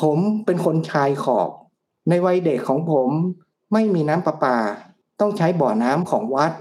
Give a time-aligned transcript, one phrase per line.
[0.00, 1.50] ผมเป็นคนชายขอบ
[2.08, 3.10] ในวัยเด็กของผม
[3.72, 4.56] ไม่มีน้ำประปา
[5.20, 6.52] ต้องใช้บ่อน้ำของวัด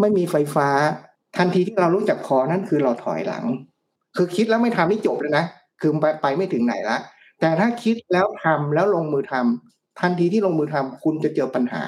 [0.00, 0.68] ไม่มีไฟฟ้า
[1.36, 3.44] ทันทีที่เรารู้จักพอนั่นคือเราถอยหลัง
[4.16, 5.44] คือคิดแล้วไม่ทำนี่จบเลยนะ
[5.80, 6.96] คือไปไปไม่ถึงไหนละ
[7.40, 11.82] แต่ถ้าคิดแล้วทำแล้วลงมือทำทันทีที่ลงมือทำคุณจะเจอปัญหา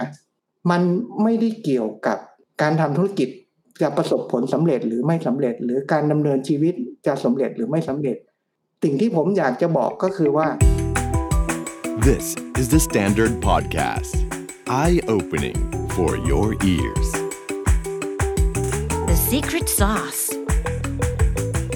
[0.70, 0.82] มัน
[1.22, 2.18] ไม่ได้เกี่ยวกับ
[2.62, 3.28] การทำธุรกิจ
[3.82, 6.74] จะประสบผลสำเร็จหรือไม่สำเร็จ หรือการดำเนินชีวิต
[7.06, 8.16] จะสำเร็จหรือไม่สำเร็จ
[8.82, 10.46] สิ่งที่ผมอยากจะบอกก็คือว่า
[12.00, 14.14] This is the Standard Podcast.
[14.68, 15.58] Eye-opening
[15.96, 17.08] for your ears.
[19.08, 20.22] The secret sauce.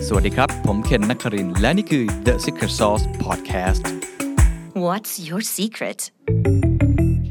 [0.07, 3.83] สวัสดีครับ ผมเคนนักครินทร์และนี่คือ The Secret Sauce Podcast
[4.87, 6.01] What's your secret?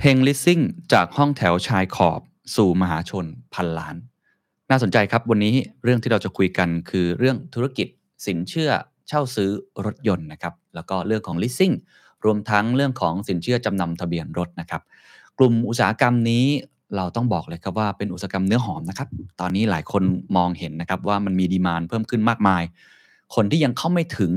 [0.02, 0.60] เฮงลิสซิ่ง
[0.94, 2.22] จากห้องแถวชายขอบ
[2.56, 3.96] สู่มหาชนพันล้าน
[4.70, 7.88] น่าสนใจครับวันนี้เรื่องที่เราจะคุยกันคือเรื่องธุรกิจ
[8.26, 8.72] สินเชื่อ
[9.08, 9.50] เช่าซื้อ
[9.86, 11.76] รถยนต์นะครับ แล้วก็เรื่องของ leasing
[12.26, 14.82] รวมทั้งเรื่องของสินเชื่อจำนำทะเบียนรถนะครับ
[15.38, 16.46] กลุ่มอุตสาหกรรมนี้
[16.96, 19.08] เราต้องบอกเลยครับว่าเป็นอุตสาหกรรมเนื้อหอมนะครับ
[19.40, 20.04] ตอนนี้หลายคน
[20.38, 22.64] มองเห็นนะครับว่ามันมีดีมานเพิ่มขึ้นมากมาย
[23.36, 24.32] คนที่ยังเข้าไม่ถึง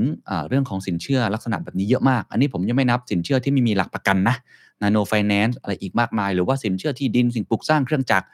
[0.49, 4.35] เรื่องของสินเชื่อลักษณะแบบนี้เยอะมาก อันนี้ผมยังไม่นับสินเชื่อที่ไม่มีหลักประกันนะ
[4.81, 8.25] นาโนไฟแนนซ์อะไรอีกมากมาย หรือว่าสินเชื่อที่ดินสิ่งปลูกสร้างเครื่องจักร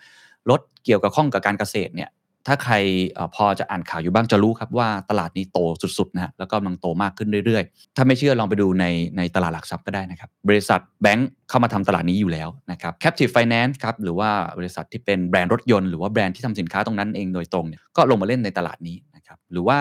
[0.49, 2.09] รถเกี่ยวกับข้องกับการเกษตรเนี่ย
[2.47, 2.73] ถ้าใคร
[3.17, 5.59] อพอจะอ่านข่าวอยู่บ้างจะรู้ครับว่าตลาดนี้โต
[5.97, 8.85] สุดๆนะฮะแล้วก็กำลังโตมากขึ้นเรื่อยๆ ถ้าไม่เชื่อลองไปดูใน
[9.17, 19.79] ในตลาดหลักทรัพย์ก็ได้นะครับ บริษัทแบงค์เข้ามาทำตลาดนี้อยู่แล้วนะครับ Captive Finance ครับหรือว่าบริษัทที่เป็นแบรนด์รถยนต์หรือว่าแบรนด์ที่ทำสินค้าตรงนั้นเองโดยตรงเนี่ยก็ลงมาเล่นในตลาดนี้นะครับหรือว่า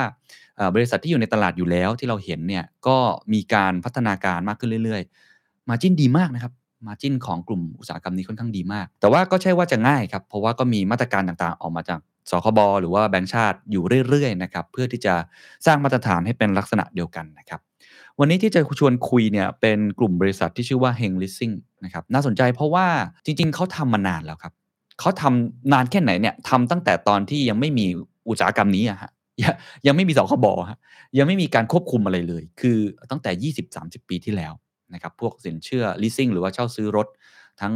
[0.74, 2.96] บริษัทที่อยู่ในตลาดอยู่แล้วที่เราเห็นเนี่ยก็
[3.32, 6.52] มีการพัฒนาการมากขึ้นเรื่อยๆ มาจิ้นดีมากนะครับ
[6.86, 15.14] มาจิ้นของกลุ่มอุตสาหกรรมนี้ค่อนข้างดีมาก แต่ว่าก็ใช่ว่าจะง่ายครับ เพราะว่าก็มีมาตรการต่างๆ ออกมาจาก สคบหรือว่าแบงก์ชาติอยู่เรื่อยๆนะครับเพื่อที่จะ
[15.66, 17.60] สร้างมาตรฐานให้เป็นลักษณะเดียวกันนะครับ
[18.18, 22.86] วันนี้ที่จะชวนคุยเนี่ยเป็นกลุ่มบริษัทที่ชื่อว่า Heng Leasing นะครับน่าสนใจเพราะว่า
[23.24, 24.52] จริงๆ เขาทำมานานแล้วครับ
[25.00, 27.86] เขาทำนานแค่ไหนเนี่ยทำตั้งแต่ตอนที่ยังไม่มี
[28.28, 29.10] อุตสาหกรรมนี้อะฮะ
[29.86, 30.78] ยังไม่มีสคบฮะ
[31.18, 32.78] ยังไม่มีการควบคุมอะไรเลย คือ
[33.10, 34.52] ตั้งแต่ 20-30 ปีที่แล้ว
[34.94, 37.06] นะครับพวกสินเชื่อ leasing หรือว่าเช่าซื้อรถ
[37.60, 37.72] ทั้ง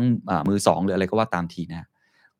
[0.48, 1.88] มือสองหรืออะไรก็ว่าตามทีนะ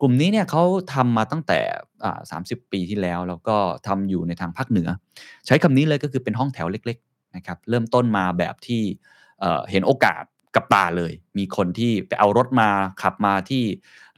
[0.04, 0.62] ลุ่มนี้เนี่ยเขา
[0.94, 1.60] ทำมาตั้งแต่
[2.04, 2.38] อ่าสา
[2.72, 3.56] ปีที่แล้ว แล้วก็
[3.88, 4.88] ทำอยู่ในทางภาคเหนือ
[5.46, 8.82] ใช้คำนี้เลยก็คือเป็นห้องแถวเล็กๆนะครับเริ่มต้นมาแบบที่
[9.70, 10.22] เห็นโอกาส
[10.54, 12.68] กับตาเลย มีคนที่ไปเอารถมา
[13.02, 13.62] ขับมาที่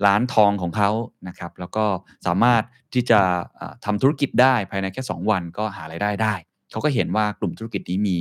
[0.06, 0.90] ร้านทองของเขา
[1.28, 1.84] นะครับ แล้วก็
[2.26, 2.62] สามารถ
[2.94, 3.20] ที่จะ
[3.60, 6.34] อ่าทำธุรกิจได้ภายในแค่ 2 วันก็หารายได้ได้
[6.70, 8.16] เขาก็เห็นว่ากลุ่มธุรกิจนี้มี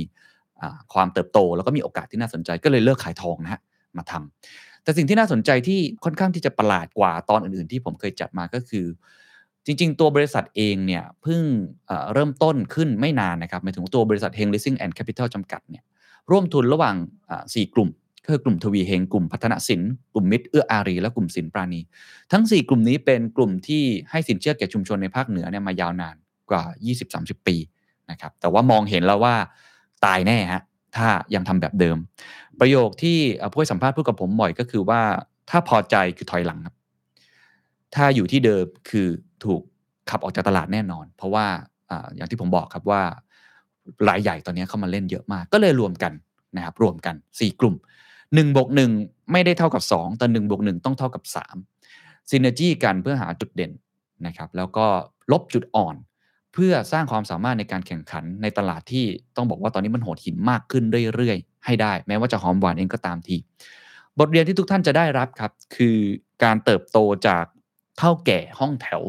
[0.92, 3.60] ความเติบโต แล้วก็มีโอกาสที่น่าสนใจก็เลยเลิกขายทองนะฮะ
[3.96, 8.86] มาทำ แต่สิ่งที่น่าสนใจที่ค่อนข้างที่จะประหลาดกว่าตอนอื่นๆ ที่ผมเคยจัดมาก็คือ
[9.66, 11.42] จริง ๆ ตัวบริษัทเองเนี่ยเพิ่ง
[11.86, 15.82] เเริ่มต้นขึ้นไม่นานนะครับหมายถึงตัวบริษัทเฮง Leasing and Capital จำกัดเนี่ย
[16.30, 16.96] ร่วมทุนระหว่าง
[17.54, 17.88] สี่กลุ่ม
[18.24, 19.80] ก็คือกลุ่มทวีเฮงกลุ่มพัฒนสิน
[20.14, 21.80] กลุ่มมิตรเอื้ออารี และกลุ่มสินปราณี
[22.32, 26.16] ทั้ง 4 กลุ่มนี้เป็นกลุ่มที่ให้สินเชื่อแก่ชุมชนในภาคเหนือเนี่ยมายาวนาน
[26.50, 26.64] กว่า
[27.06, 27.56] 20-30 ปี
[28.10, 29.34] นะครับแต่ว่ามองเห็นแล้วว่า
[30.04, 30.62] ตายแน่ฮะ
[30.96, 31.96] ถ้ายังทำแบบเดิม
[32.60, 33.18] ประโยคที่
[33.50, 35.00] ผู้ให้สัมภาษณ์พูดกับผมบ่อยก็คือว่า
[35.50, 36.74] ถ้าพอใจคือถอยหลังครับ
[37.94, 39.08] ถ้าอยู่ที่เดิมคือ
[39.44, 39.62] ถูก
[40.10, 41.46] ขับออกจากตลาดแน่นอน เพราะว่า
[41.90, 43.02] ออย่างที่ผมบอกครับว่า
[44.08, 46.12] รายใหญ่ตอนนี้เข้ามาเล่นเยอะมาก ก็เลยรวมกัน
[46.56, 47.74] นะครับรวมกัน 4 กลุ่ม
[48.14, 48.68] 1บวก
[49.00, 51.22] 1ไม่ได้เท่ากับ 2 แต่1บวก1ต้องเท่ากับ
[51.76, 53.72] 3ซินเนจีกันเพื่อหาจุดเด่น
[54.26, 54.86] นะครับแล้วก็
[55.32, 55.96] ลบจุดอ่อน
[56.54, 59.04] เพื่อสร้างความสามารถในการแข่งขันในตลาดที่
[59.36, 60.84] ต้องบอกว่าตอนนี้มันโหดหินมากขึ้น
[61.14, 63.36] เรื่อยๆ ให้ได้ แม้ว่าจะหอมหวานเองก็ตามที
[64.18, 65.96] บทเรียนที่ทุกท่านจะได้รับครับ คือ
[66.44, 67.44] การเติบโตจาก
[67.98, 69.02] เท่าแก่ห้องแถว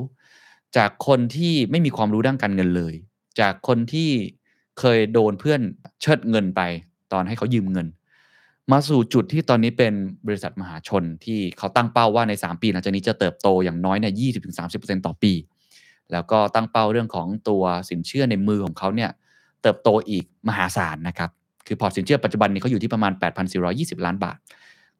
[0.78, 2.94] จากคนที่ไม่มีความรู้ด้านการเงินเลย
[3.40, 4.10] จากคนที่
[4.80, 5.62] เคยโดนเพื่อน
[6.02, 6.62] เชิดเงินไป
[7.14, 7.88] ตอนให้เขายืมเงิน
[8.72, 9.94] มาสู่จุดที่ตอนนี้เป็น
[10.28, 14.14] บริษัทมหาชนที่เขาตั้งเป้าว่าใน 3 ปีหลังจากนี้จะเติบโตอย่างน้อยเนี่ย
[14.60, 15.34] 20-30%ต่อปี
[16.12, 19.12] แล้วก็ตั้งเป้าเรื่องของตัวสินเชื่อในมือของเขาเนี่ย
[19.62, 21.30] เติบโตอีกมหาศาลนะครับ
[21.68, 23.12] คือพอร์ตสินเชื่อปัจจุบันนี้เขาอยู่ที่ประมาณ
[23.60, 24.38] 8,420 ล้านบาท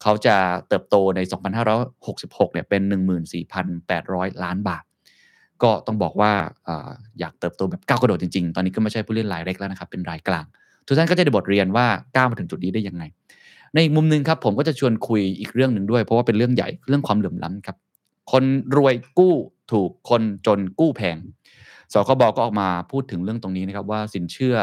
[0.02, 0.36] เขาจะ
[0.68, 1.20] เติบโตใน
[1.88, 2.82] 2,566 เนี่ยเป็น
[3.64, 4.84] 14,800 ล้านบาท
[5.64, 6.32] ก็ต้องบอกว่า
[7.20, 10.46] อยากเติบโตแบบก้าวกระโดดจริงๆ ตอนนี้ก็ไม่ใช่ผู้เล่นรายเล็กแล้วนะครับเป็นรายกลาง
[10.86, 13.04] ทุกท่านก็จะได้บทเรียนว่าก้าวมาถึงจุดนี้ได้ยังไง
[13.74, 17.78] ในอีกมุมหนึ่งครับผมก็จะชวนคุยอีกเรื่องหนึ่งด้วย เพราะว่าเป็นเรื่องใหญ่เรื่องความเหลื่อมล้ำครับ
[18.32, 18.44] คน
[18.78, 19.36] รวยกู้
[19.72, 21.18] ถูกคนจนกู้แพง
[21.94, 24.56] สคบก็ออกมาพูดถึงเรื่องตรงนี้นะครับว่าสินเชื่อ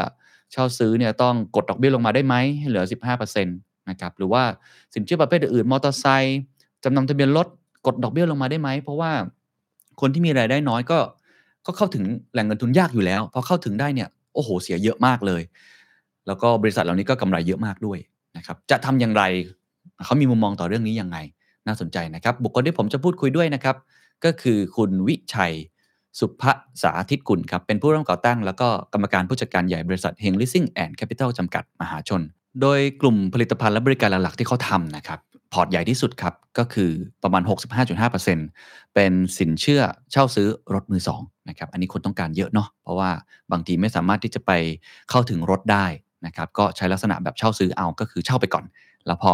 [0.55, 2.85] เช่าซื้อเนี่ยต้องกดดอกเบี้ยลงมาได้ไหมให้เหลือ
[3.15, 4.43] 15%นะครับหรือว่า
[4.93, 6.39] สินเชื่อประเภทอื่นมอเตอร์ไซค์
[6.83, 7.47] จำนำทะเบียนรถ
[7.85, 9.11] กดดอกเบี้ยลงมาได้ไหม เพราะว่า
[10.01, 10.99] คนที่มีรายได้น้อยก็
[11.65, 12.03] ก็เข้าถึง
[12.33, 15.41] แหล่งเงินทุนยากอยู่แล้วพอเข้าถึงได้เนี่ยโอ้โหเสียเยอะมากเลย
[16.27, 17.99] แล้วก็บริษัทเหล่านี้ก็กำไรเยอะมากด้วย
[18.37, 19.23] นะครับจะทำอย่างไร
[20.05, 21.17] เขามีมุมมองต่อเรื่องนี้ยังไง
[21.67, 23.75] น่าสนใจนะครับ บุคคลที่ผมจะพูดคุยด้วยนะครับ
[24.25, 25.53] ก็คือคุณวิชัย
[26.19, 26.43] สุภ
[26.81, 32.21] สาธิตกุลครับ เป็นผู้ร่วมก่อตั้ง แล้วก็กรรมการผู้จัดการใหญ่บริษัทเฮงลิสซิ่งแอนด์แคปิตอลจำกัดมหาชน
[32.61, 35.19] โดยกลุ่มผลิตภัณฑ์และบริการหลักๆที่เขาทำนะครับ
[35.53, 36.89] พอร์ตใหญ่ที่สุดครับ ก็คือ
[37.23, 37.43] ประมาณ
[38.19, 39.81] 65.5%เป็นสินเชื่อ
[40.11, 43.09] เช่าซื้อรถมือสองนะครับ อันนี้คนต้องการเยอะเนาะ เพราะว่า
[43.51, 44.51] บางทีไม่สามารถที่จะไป
[45.09, 45.85] เข้าถึงรถได้
[46.25, 48.65] นะครับ ก็ใช้ลักษณะแบบเช่าซื้อเอา ก็คือเช่าไปก่อน
[49.07, 49.33] แล้วพ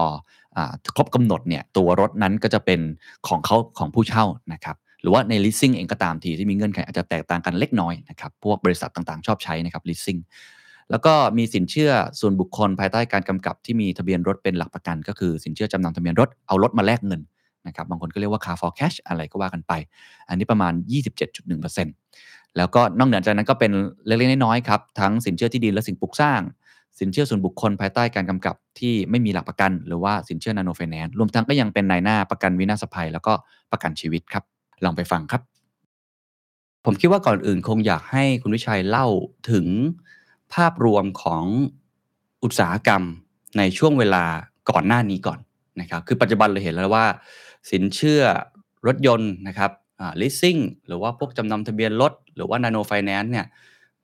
[0.57, 0.59] อ
[0.95, 2.79] ครบกำหนดเนี่ยตัวรถนั้นก็จะเป็น
[3.27, 10.19] ของเขาของผู้เช่านะครับ หรือว่าใน leasing เองก็ตามทีที่มีเงื่อนไขอาจจะแตกต่างกันเล็กน้อยนะครับพวกบริษัทต่างๆ ชอบใช้นะครับ leasing
[10.91, 17.21] แล้วก็มีสินเชื่อส่วนบุคคลภายใต้การกำกับที่มีทะเบียนรถเป็นหลักประกัน ก็คือสินเชื่อจำนำทะเบียนรถเอารถมาแลกเงิน
[17.67, 19.73] นะครับบางคนก็เรียกว่า car for cash อะไรก็ว่ากันไป
[20.29, 20.73] อันนี้ประมาณ
[21.45, 23.71] 27.1%แล้วก็นอกเหนือจากนั้นก็เป็น
[24.05, 26.41] เล็กๆน้อยๆครับทั้งสินเชื่อที่ดินและสิ่งปลูกสร้าง
[26.99, 33.33] สินเชื่อส่วนบุคคลภายใต้การกำกับที่ไม่มีหลักประกัน หรือว่าสินเชื่อนาโนไฟแนนซ์รวมทั้งก็ยังเป็นนายหน้าประกันวินาศภัย แล้วก็
[33.71, 34.43] ประกันชีวิตครับ
[34.83, 35.41] ลองไปฟังครับ
[36.85, 39.07] ผมคิดว่าก่อนอื่นคงอยากให้คุณวิชัยเล่า
[39.51, 39.67] ถึง
[40.53, 41.43] ภาพรวมของ
[42.43, 43.03] อุตสาหกรรม
[43.57, 44.23] ในช่วงเวลา
[44.69, 45.39] ก่อนหน้านี้ก่อน
[45.81, 47.05] นะครับคือปัจจุบันเราเห็นแล้วว่า
[47.71, 48.21] สินเชื่อ
[48.87, 53.45] รถยนต์นะครับอ่า leasing หรือว่าพวกจำนำทะเบียนรถ หรือว่านาโนไฟแนนซ์เนี่ย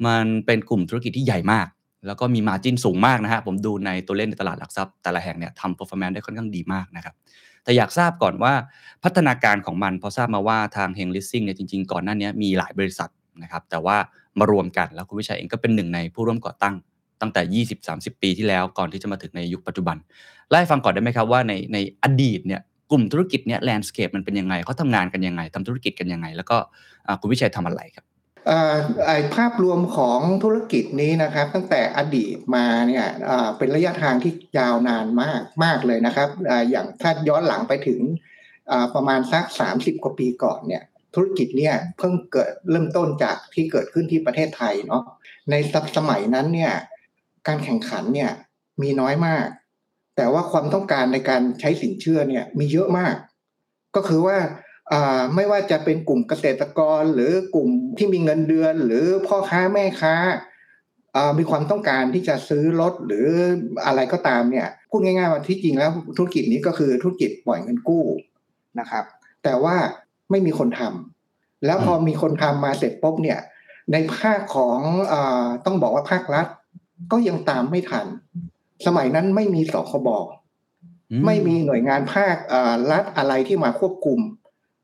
[0.06, 1.68] มันเป็นกลุ่มธุรกิจที่ใหญ่มาก
[2.08, 7.16] แล้วก็มีมาจินสูงมากนะฮะผมดูในตัวเลขในตลาดหลักทรัพย์แต่ละแห่งเนี่ยทำ performance ได้ค่อนข้างดีมากนะครับ
[7.68, 8.54] แต่อยากทราบก่อนว่า
[9.04, 13.10] พัฒนาการของมันพราะทราบมาว่าทางเฮงลิสซิ่งเนี่ยจริงๆ ก่อนหน้านี้มีหลายบริษัท
[13.44, 13.98] นะครับแต่ว่า
[14.40, 16.76] มารวมกันแล้วคุณวิชัยเองก็เป็นหนึ่งในผู้ร่วมก่อตั้ง
[17.22, 19.98] ตั้งแต่ 20-30 ปีที่แล้วก่อนที่จะมาถึงในยุคปัจจุบัน
[20.50, 22.62] เล่ฟังก่อนได้ไหมครับว่าในในอดีตเนี่ย
[22.92, 26.58] กลุ่มธุรกิจเนี่ยแลนด์สเคปมันเป็นยังไงเขาทำงานกันยังไงทำธุรกิจกันยังไง แล้วก็
[27.22, 28.06] คุณวิชัยทำอะไรครับ
[29.36, 33.06] ภาพรวมของธุรกิจนี้นะครับ ตั้งแต่อดีตมาเนี่ย
[33.58, 38.02] เป็นระยะทางที่ยาวนานมากมากเลยนะครับออย่างถ้าย้อนหลังไปถึง
[38.96, 39.46] ประมาณสัก
[39.76, 40.84] 30 กว่าปีก่อนเนี่ย
[41.16, 45.04] ธุรกิจเนี่ยเพิ่งเกิดเริ่มต้นจากที่เกิดขึ้นที่ประเทศไทยเนาะ
[45.52, 45.56] ใน
[45.98, 46.74] สมัยนั้นเนี่ย
[47.48, 48.32] การแข่งขันเนี่ย
[48.82, 49.48] มีน้อยมาก
[50.16, 53.16] แต่ว่าความต้องการในการใช้สินเชื่อเนี่ยมีเยอะมาก
[53.96, 54.38] ก็คือว่า
[55.36, 60.16] ไม่ว่าจะเป็นกลุ่มเกษตรกร หรือกลุ่มที่มีเงินเดือน หรือพ่อค้าแม่ค้า
[61.16, 63.28] อ่ามีความต้องการที่จะซื้อรถหรือ
[63.86, 68.04] อะไรก็ตามเนี่ยพูดง่ายๆว่าที่จริงแล้วธุรกิจนี้ก็คือธุรกิจปล่อยเงินกู้
[68.80, 69.06] นะครับ
[69.44, 69.76] แต่ว่า
[70.30, 73.40] ไม่มีคนทำแล้วพอมีคนทำมาเสร็จปุ๊บเนี่ย
[73.92, 74.80] ในภาคของ
[75.14, 76.48] อาต้องบอกว่าภาครัฐ
[77.12, 78.06] ก็ยังตามไม่ทัน
[78.86, 80.10] สมัยนั้นไม่มีสคบ
[81.12, 84.20] อืไม่มีหน่วยงานภาคเอ่อรัฐอะไรที่มาควบคุม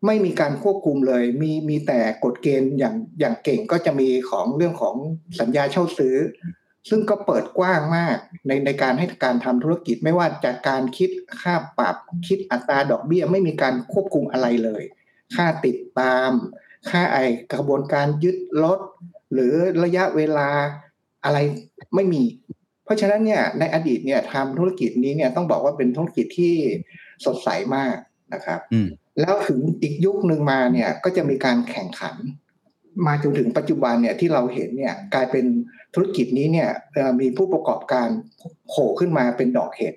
[0.06, 4.96] ไม่มีการควบคุมเลย มีมีแต่กฎเกณฑ์อย่างอย่างเก่งก็จะมีของเรื่องของ
[5.40, 6.16] สัญญาเช่าซื้อ
[6.90, 8.18] ซึ่งก็เปิดกว้างมาก
[8.48, 11.10] ในในการให้การทำธุรกิจไม่ว่าจากการคิด
[11.42, 11.96] ค่าปรับ
[12.28, 14.84] คิดอัตราดอกเบี้ยไม่มีการควบคุมอะไรเลย
[15.36, 16.30] ค่าติดตาม
[16.90, 17.18] ค่าไอ
[17.54, 18.80] กระบวนการยึดรถ
[19.34, 19.54] หรือ
[19.84, 20.50] ระยะเวลา
[21.24, 21.38] อะไร
[21.96, 22.24] ไม่มี
[22.84, 26.54] เพราะฉะนั้นเนี่ยในอดีตเนี่ยทำธุรกิจนี้เนี่ยต้องบอกว่าเป็นธุรกิจที่
[27.26, 27.96] สดใสมาก
[28.34, 28.80] นะครับอื
[29.20, 32.16] แล้วถึงอีกยุคหนึ่งมาเนี่ยก็จะมีการแข่งขัน
[33.08, 35.46] มาจนถึงปัจจุบันเนี่ยที่เราเห็นเนี่ยกลายเป็น
[35.94, 36.70] ธุรกิจนี้เนี่ย
[37.22, 38.08] มีผู้ประกอบการ
[38.68, 39.94] โผล่ขึ้นมาเป็นดอกเห็ด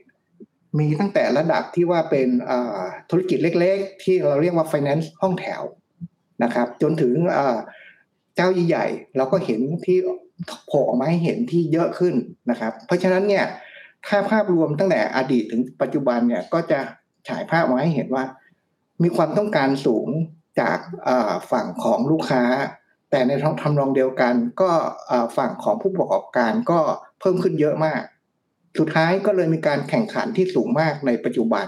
[0.78, 2.28] มีตั้งแต่ระดับที่ว่าเป็น
[3.11, 5.62] ธุรกิจเล็กๆ ที่เราเรียกว่า finance ห้องแถว
[6.42, 7.58] นะครับ จนถึงเอ่อ
[8.37, 9.99] เจ้าใหญ่ๆเราก็เห็นที่
[10.66, 12.14] โผล่ออกมาให้เห็นที่เยอะขึ้น
[12.50, 13.44] นะครับ เพราะฉะนั้นเนี่ย
[14.08, 16.80] ถ้าภาพรวมตั้งแต่อดีตถึงปัจจุบันเนี่ยก็จะ
[17.28, 18.25] ฉายภาพมาให้เห็นว่า
[19.03, 20.09] มีความต้องการสูง
[20.61, 20.79] จาก
[21.50, 22.45] ฝั่งของลูกค้า
[23.11, 24.71] แต่ในทำนองเดียวกัน ก็
[25.37, 26.81] ฝั่งของผู้ประกอบการก็
[27.21, 28.03] เพิ่มขึ้นเยอะมาก
[28.79, 31.67] สุดท้ายก็เลยมีการแข่งขันที่สูงมากในปัจจุบัน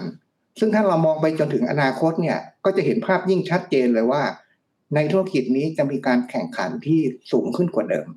[0.58, 4.22] ซึ่งถ้าเรามองไปจนถึงอนาคตเนี่ยก็จะเห็นภาพยิ่งชัดเจนเลยว่า
[4.94, 7.00] ในธุรกิจนี้จะมีการแข่งขันที่
[7.32, 8.08] สูงขึ้นกว่าเดิม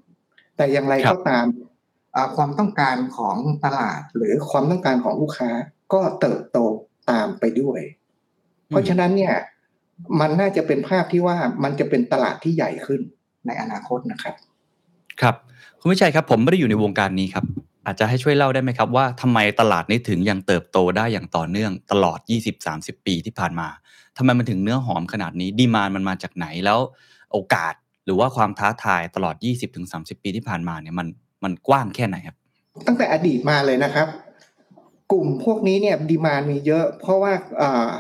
[0.58, 1.46] แต่อย่างไรรก็ตาม
[2.36, 5.52] ความต้องการของตลาดหรือความต้องการของลูกค้า
[5.94, 6.58] ก็เติบโต
[7.10, 7.80] ตามไปด้วย
[8.72, 9.34] เพราะฉะนั้นเนี่ย
[10.20, 13.02] มันน่าจะเป็นภาพที่ว่ามันจะเป็นตลาดที่ใหญ่ขึ้น
[13.46, 14.34] ในอนาคตนะครับ
[15.22, 15.36] ครับ
[15.80, 17.46] คุณวิชัยครับ ผมไม่ได้อยู่ในวงการนี้ครับ
[17.86, 22.20] อาจจะให้ช่วยเล่าได้ไหมครับ ว่าทำไมตลาดนี้ถึงยังเติบโตได้อย่างต่อเนื่องตลอด
[22.64, 23.68] 20-30 ปีที่ผ่านมา
[24.18, 26.80] ทำไมมันถึงเนื้อหอมขนาดนี้ดีมานมันมาจากไหนแล้ว
[27.32, 27.74] โอกาส
[28.06, 29.36] หรือว่าความท้าทายตลอด
[29.80, 31.08] 20-30 ปีที่ผ่านมาเนี่ยมัน
[31.44, 32.36] มันกว้างแค่ไหนครับ
[32.88, 34.08] ตั้งแต่อดีตมาเลยนะครับ
[35.12, 37.92] กลุ่มพวกนี้เนี่ยดีมานมีเยอะ เพราะว่าอ่า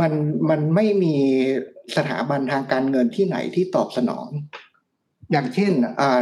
[0.00, 0.12] มัน
[0.50, 1.16] มันไม่มี
[1.96, 4.28] สถาบันทางการเงินที่ไหนที่ตอบสนอง
[5.32, 5.72] อย่างเช่น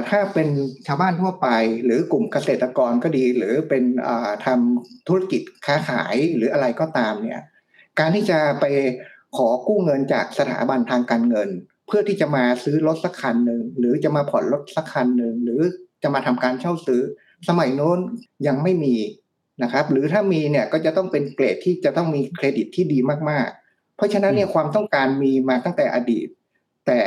[0.09, 0.49] ถ้าเป็น
[0.87, 1.49] ชาวบ้านทั่วไป
[1.85, 3.85] หรือกลุ่มเกษตรกรก็ดี หรือเป็น
[4.47, 7.43] ทำธุรกิจค้าขายหรืออะไรก็ตามเนี่ย
[7.99, 8.65] การที่จะไป
[9.37, 11.49] ขอกู้เงินจากสถาบันทางการเงิน
[11.87, 15.61] เพื่อที่จะมาซื้อรถสักคันหนึ่งหรือจะมาผ่อนรถสักคันหนึ่งหรือ
[16.03, 17.01] จะมาทำการเช่าซื้อ
[17.49, 17.99] สมัยโน้น
[18.47, 18.95] ยังไม่มี
[19.63, 22.99] นะครับ หรือถ้ามีเนี่ยก็จะต้องเป็นเกรดที่จะต้องมีเครดิตที่ดี
[23.31, 26.29] มากๆ เพราะฉะนั้นเนี่ยความต้องการมีมาตั้งแต่อดีต
[26.87, 27.01] แต่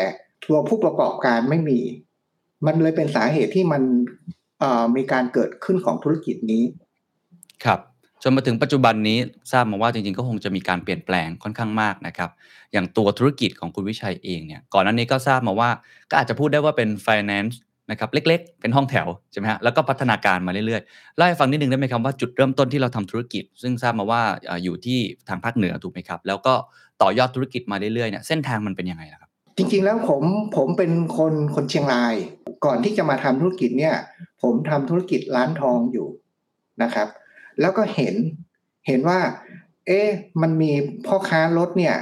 [0.48, 1.80] ตัวผู้ประกอบการไม่มี
[2.66, 3.82] มันเลยเป็นสาเหตุที่มัน
[4.60, 6.64] เอ่อมีการเกิดขึ้นของธุรกิจนี้
[7.66, 7.80] ครับ
[8.24, 9.18] จนมาถึงปัจจุบันนี้
[9.52, 12.30] ทราบมาว่าจริงๆก็คงจะมีการเปลี่ยนแปลงค่อนข้างมากนะครับ
[12.74, 15.70] อย่างตัวธุรกิจของคุณวิชัยเองเนี่ย ก่อนหน้านี้ก็ทราบมาว่า
[16.10, 17.56] ก็อาจจะพูดได้ว่าเป็น finance
[17.92, 24.22] นะครับเล็กๆ เป็นห้องแถวใช่ไหมฮะแล้วก็พัฒนาการมาเรื่อยๆเล่าให้ฟังนิดนึงได้ไหมครับว่าจุดเริ่มต้นที่เราทำธุรกิจ ซึ่งทราบมาว่า
[24.64, 26.54] อยู่ที่ทางภาคเหนือถูกไหมครับ แล้วก็
[27.02, 30.24] ต่อยอดธุรกิจมาเรื่อยๆเนี่ยเส้นทางมันเป็นยังไงล่ะครับ จริงๆแล้วผม
[30.56, 32.14] ผมเป็นคนคนเชียงราย
[32.66, 33.96] ก่อนที่จะมาทำธุรกิจเนี่ย
[34.42, 36.08] ผมทำธุรกิจร้านทองอยู่
[36.84, 37.08] นะครับ
[37.62, 38.16] แล้วก็เห็น
[38.88, 39.20] เห็นว่า
[39.88, 40.08] เอ๊ะ
[40.42, 40.72] มันมี
[41.08, 41.96] พ่อค้ารถเนี่ย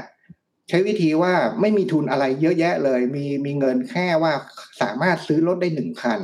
[0.70, 4.34] ใช้วิธีว่าไม่มีทุนอะไรเยอะแยะเลย มีมีเงินแค่ว่า
[4.82, 6.20] สามารถซื้อรถได้หนึ่งคัน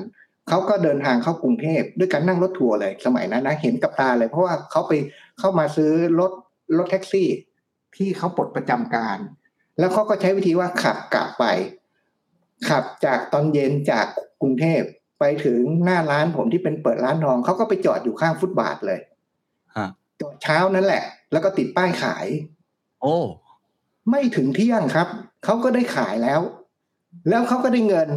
[0.49, 4.93] เขาก็เดินทางเข้ากรุงเทพด้วยการนั่งรถทัวร์เลย สมัยนั้นนะเห็นกับตาเลย เพราะว่าเขาไป
[5.39, 6.31] เข้ามาซื้อรถ
[6.77, 7.27] รถแท็กซี่
[7.95, 9.17] ที่เขาปลดประจำการ
[9.79, 11.45] แล้วเขาก็ใช้วิธีว่าขับกลับไป
[12.69, 14.05] ขับจากตอนเย็นจาก
[14.41, 14.81] กรุงเทพ
[15.19, 18.99] ไปถึงหน้าร้านผมที่เป็นเปิดร้านทองเขาก็ไปจอดอยู่ข้างฟุตบาทเลย
[19.77, 19.87] ฮะ
[20.21, 22.25] จอดเช้านั่นแหละ แล้วก็ติดป้ายขาย
[23.01, 23.17] โอ้
[24.09, 25.07] ไม่ถึงเที่ยงครับ
[25.43, 26.41] เขาก็ได้ขายแล้ว
[27.29, 28.09] แล้วเขาก็ได้เงิน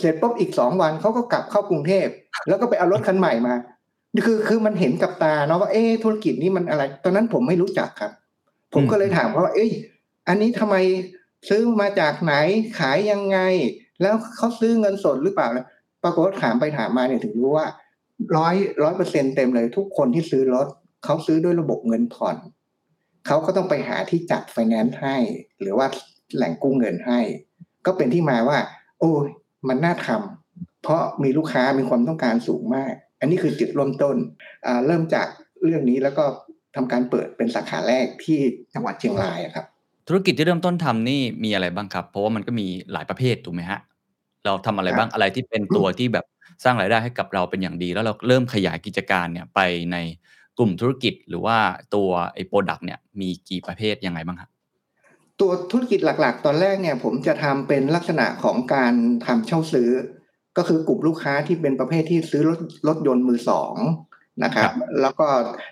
[0.00, 2.06] เสร็จปุ๊บอีกสองวันเขาก็กลับเข้ากรุงเทพ
[2.48, 3.54] แล้วก็ไปเอารถคันใหม่มา
[4.26, 8.12] คือคือมันเห็นกับตาเนาะว่าเอ๊ธุรกิจนี้มันอะไร ตอนนั้นผมไม่รู้จักครับ
[8.74, 9.70] ผมก็เลยถามเขาว่า เอ้ย
[10.28, 10.76] อันนี้ทำไม
[11.48, 12.34] ซื้อมาจากไหน
[12.78, 13.38] ขายยังไง
[14.02, 15.66] แล้วเขาซื้อเงินสดหรือเปล่านะ
[16.02, 17.66] ปรากฏถามไปถามมาเนี่ยถึงรู้ว่า
[18.36, 20.66] ร้อยร้อยเปอร์เซ็นเต็มเลย ทุกคนที่ซื้อรถ
[21.04, 22.36] เขาซื้อด้วยระบบเงินผ่อน
[23.26, 25.16] เขาก็ต้องไปหาที่จัดไฟแนนซ์ให้
[25.60, 25.86] หรือว่า
[26.36, 27.20] แหล่งกู้เงินให้
[27.86, 28.58] ก็เป็นที่มาว่า
[29.00, 29.26] โอ้ย
[29.68, 34.16] มันน่าทำเพราะมีลูกค้ามีความต้องการสูงมาก อันนี้คือจุดเริ่มต้น
[34.66, 35.26] อ่าเริ่มจาก
[35.64, 36.24] เรื่องนี้แล้วก็
[36.76, 38.38] ทำการเปิดเป็นสาขาแรกที่
[38.74, 39.66] จังหวัดเชียงรายครับ
[40.08, 43.80] ธุรกิจที่เริ่มต้นทำนี่มีอะไรบ้างครับ เพราะว่ามันก็มีหลายประเภทถูกไหมฮะ
[44.44, 46.26] เราทำอะไรบ้างอะไรที่เป็นตัวที่แบบ
[46.64, 49.60] สร้างรายได้ให้กับเราเป็นอย่างดี แล้วเราเริ่มขยายกิจการเนี่ยไป
[49.92, 49.96] ใน
[50.58, 51.58] กลุ่มธุรกิจหรือว่า
[51.94, 54.50] ตัวไอ้โปรดักต์เนี่ยมีกี่ประเภทยังไงบ้างครับ
[55.40, 58.92] ตัวธุรกิจหลัก ๆ ตอนแรกเนี่ย ผมจะทำเป็นลักษณะของการ
[59.26, 59.90] ทำเช่าซื้อ
[60.56, 63.74] ก็คือกลุ่มลูกค้าที่เป็นประเภทที่ซื้อรถรถยนต์มือสอง
[64.44, 65.26] นะครับครับแล้วก็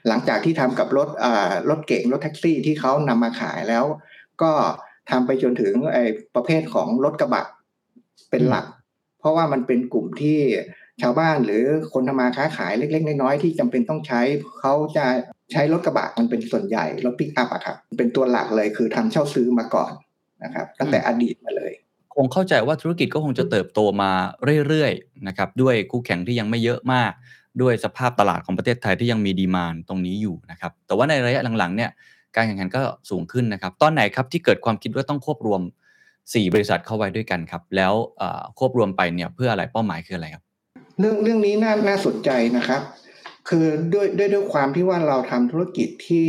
[0.09, 3.85] หลังจากที่ทำกับรถอ่ารถเก๋งรถแท็กซี่ที่เขานำมาขายแล้ว
[4.43, 4.51] ก็
[5.11, 7.45] ทำไปจนถึงไอ้ประเภทของรถกระบะ
[8.31, 8.67] เป็นหลัก
[9.21, 10.41] เพราะว่ามันเป็นกลุ่มที่
[11.03, 14.21] ชาวบ้านหรือคนทำมาค้าขายเล็กๆ น้อยๆที่จำเป็นต้องใช้
[14.61, 15.07] เขาจะ
[15.53, 19.93] ใช้รถกระบะมันเป็นส่วนใหญ่รถปิกอัพอะครับเป็นตัวหลักเลยคือทำเช่าซื้อมาก่อน
[20.45, 21.73] นะครับตั้งแต่อดีตมาเลย
[22.15, 24.11] คงเข้าใจว่าธุรกิจก็คงจะเติบโตมา
[24.69, 27.13] เรื่อยๆนะครับด้วยคู่แข่งที่ยังไม่เยอะมาก
[27.63, 31.91] ด้วยสภาพตลาดของประเทศไทยที่ยังมีดีมานตรงนี้อยู่นะครับแต่ว่าในระยะหลังๆเนี่ย
[32.37, 35.61] การแข่งขันก็สูงขึ้นนะครับ ตอนไหนครับที่เกิดความคิดว่าต้องควบรวม
[36.13, 37.93] 4 บริษัทเข้าไว้ด้วยกันครับ แล้ว
[38.59, 40.44] ควบรวมไปเนี่ยเพื่ออะไรเป้าหมายคืออะไรครับ
[40.99, 42.83] เรื่องเรื่องนี้น่าน่าสนใจนะครับ
[43.49, 46.29] คือด้วยด้วยด้วยความที่ว่าเราทำธุรกิจที่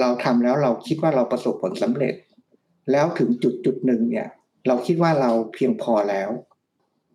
[0.00, 2.14] เราทำแล้วเราคิดว่าเราประสบผลสำเร็จ
[2.92, 4.28] แล้วถึงจุดจุดหนึ่งเนี่ย
[4.66, 6.30] เราคิดว่าเราเพียงพอแล้ว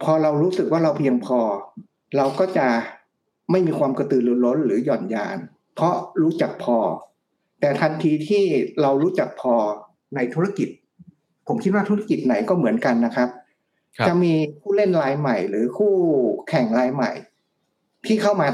[0.04, 1.40] พอเรารู้สึกว่าเราเพียงพอ
[2.18, 2.68] เราก็จะ
[3.52, 5.38] ไม่มีความกระตือรือร้นหรือหย่อนยาน
[5.76, 6.78] เพราะรู้จักพอ
[7.60, 8.44] แต่ทันทีที่
[8.82, 9.54] เรารู้จักพอ
[10.16, 10.70] ในธุรกิจ
[11.48, 13.30] ผมคิดว่าธุรกิจไหนก็เหมือนกันนะครับ
[14.08, 15.94] จะมีผู้เล่นรายใหม่ หรือคู่
[16.50, 17.12] แข่งรายใหม่
[18.06, 18.48] ที่เข้ามา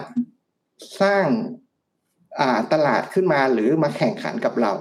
[1.01, 1.25] สร้าง
[2.39, 4.73] อ่าตลาดขึ้นมาหรือมาแข่งขันกับเรา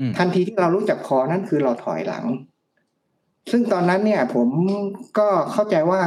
[0.00, 2.26] อืมทันทีที่เรารู้จักพอนั่นคือเราถอยหลัง
[3.50, 4.48] ซึ่งตอนนั้นเนี่ย ผม
[5.18, 6.00] ก็เข้าใจว่า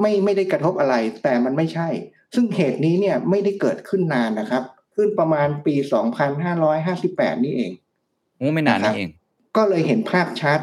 [0.00, 1.88] ไม่ไม่ได้กระทบอะไร แต่มันไม่ใช่
[2.34, 4.62] ซึ่งเหตุนี้เนี่ยไม่ได้เกิดขึ้นนานนะครับ
[4.94, 5.74] ขึ้นประมาณปี
[6.40, 7.72] 2558 นี่เอง
[8.36, 9.10] โอ้ไม่นานนะครับนี่เอง
[9.56, 10.58] ก็เลยเห็นภาพชัด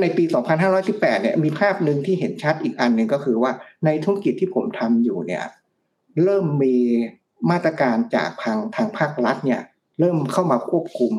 [0.00, 0.24] ในปี
[0.68, 3.52] 2518 เนี่ยมีภาพหนึ่งที่เห็นชัดอีกอันหนึ่งก็คือว่า
[3.84, 5.44] ในธุรกิจที่ผมทำอยู่เนี่ย
[6.24, 6.76] เริ่มมี
[7.50, 9.62] มาตรการจากทางทางภาครัฐเนี่ย
[9.98, 11.12] เริ่มเข้ามาควบคุม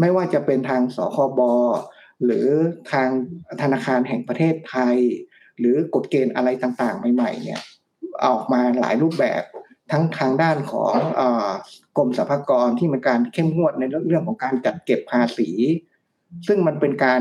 [0.00, 1.40] ไม่ว่าจะเป็นทางสคบ
[2.24, 2.46] หรือ
[2.92, 3.08] ทาง
[3.62, 4.96] ธนาคารแห่งประเทศไทย
[5.58, 7.60] หรือกฎเกณฑ์อะไรต่างๆ ใหม่ๆเนี่ย
[8.26, 9.42] ออกมาหลายรูปแบบ
[9.92, 11.22] ทั้งทางด้านของอ
[11.96, 15.50] กรมสรรพากรที่มีการเข้มงวดในเรื่องของการจัดเก็บภาษี
[16.46, 17.20] ซึ่งมันเป็นการ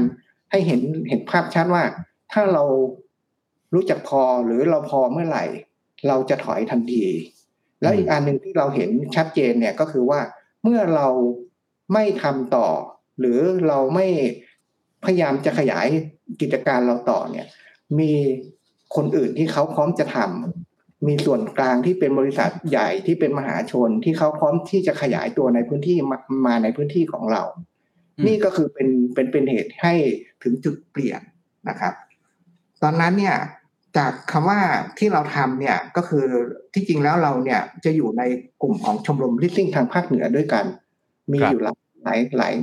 [0.52, 1.84] ให้เห็นเห็นภาพชัดว่า
[2.32, 2.64] ถ้าเรา
[3.74, 5.46] รู้จักพอหรือเราพอเมื่อไหร่
[6.08, 7.06] เราจะถอยทันที
[7.82, 10.20] แล้วอีกอันหนึ่งที่เราเห็นชัดเจนเนี่ยก็คือว่า
[10.64, 11.08] เมื่อเรา
[11.94, 12.68] ไม่ทำต่อ
[13.20, 14.08] หรือเราไม่
[15.06, 15.88] พยายามจะขยาย
[16.42, 17.48] กิจการเราต่อเนี่ย
[18.00, 18.14] มี
[18.96, 27.44] คนอื่นที่เขาพร้อมจะทำมีส่วนกลางที่เป็นบริษัทใหญ่ที่เป็นมหาชนที่เขาพร้อมที่จะขยายตัวในพื้นที่มามาในพื้นที่ของเรา
[28.26, 29.94] นี่ก็คือเป็นเป็นเป็นเหตุให้
[30.44, 31.22] ถึงจุดเปลี่ยน
[31.70, 31.94] นะครับ
[32.84, 33.36] ตอนนั้นเนี่ย
[33.98, 34.60] จากคำว่า
[34.98, 36.26] ที่เราทำเนี่ยก็คือ
[36.74, 38.24] ที่จริงแล้วเราเนี่ยจะอยู่ใน
[38.62, 40.66] กลุ่มของชมรมลิสซิ่งทางภาคเหนือด้วยกัน
[41.34, 42.54] มีครับอยู่หลายหลายหลาย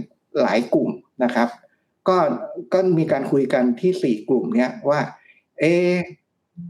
[0.43, 0.91] หลายกลุ่ม
[1.25, 1.49] นะครับ
[2.09, 2.17] ก็
[2.73, 5.01] ก็มีการคุยกันที่สี่กลุ่มเนี่ยว่า
[5.61, 5.97] เอะ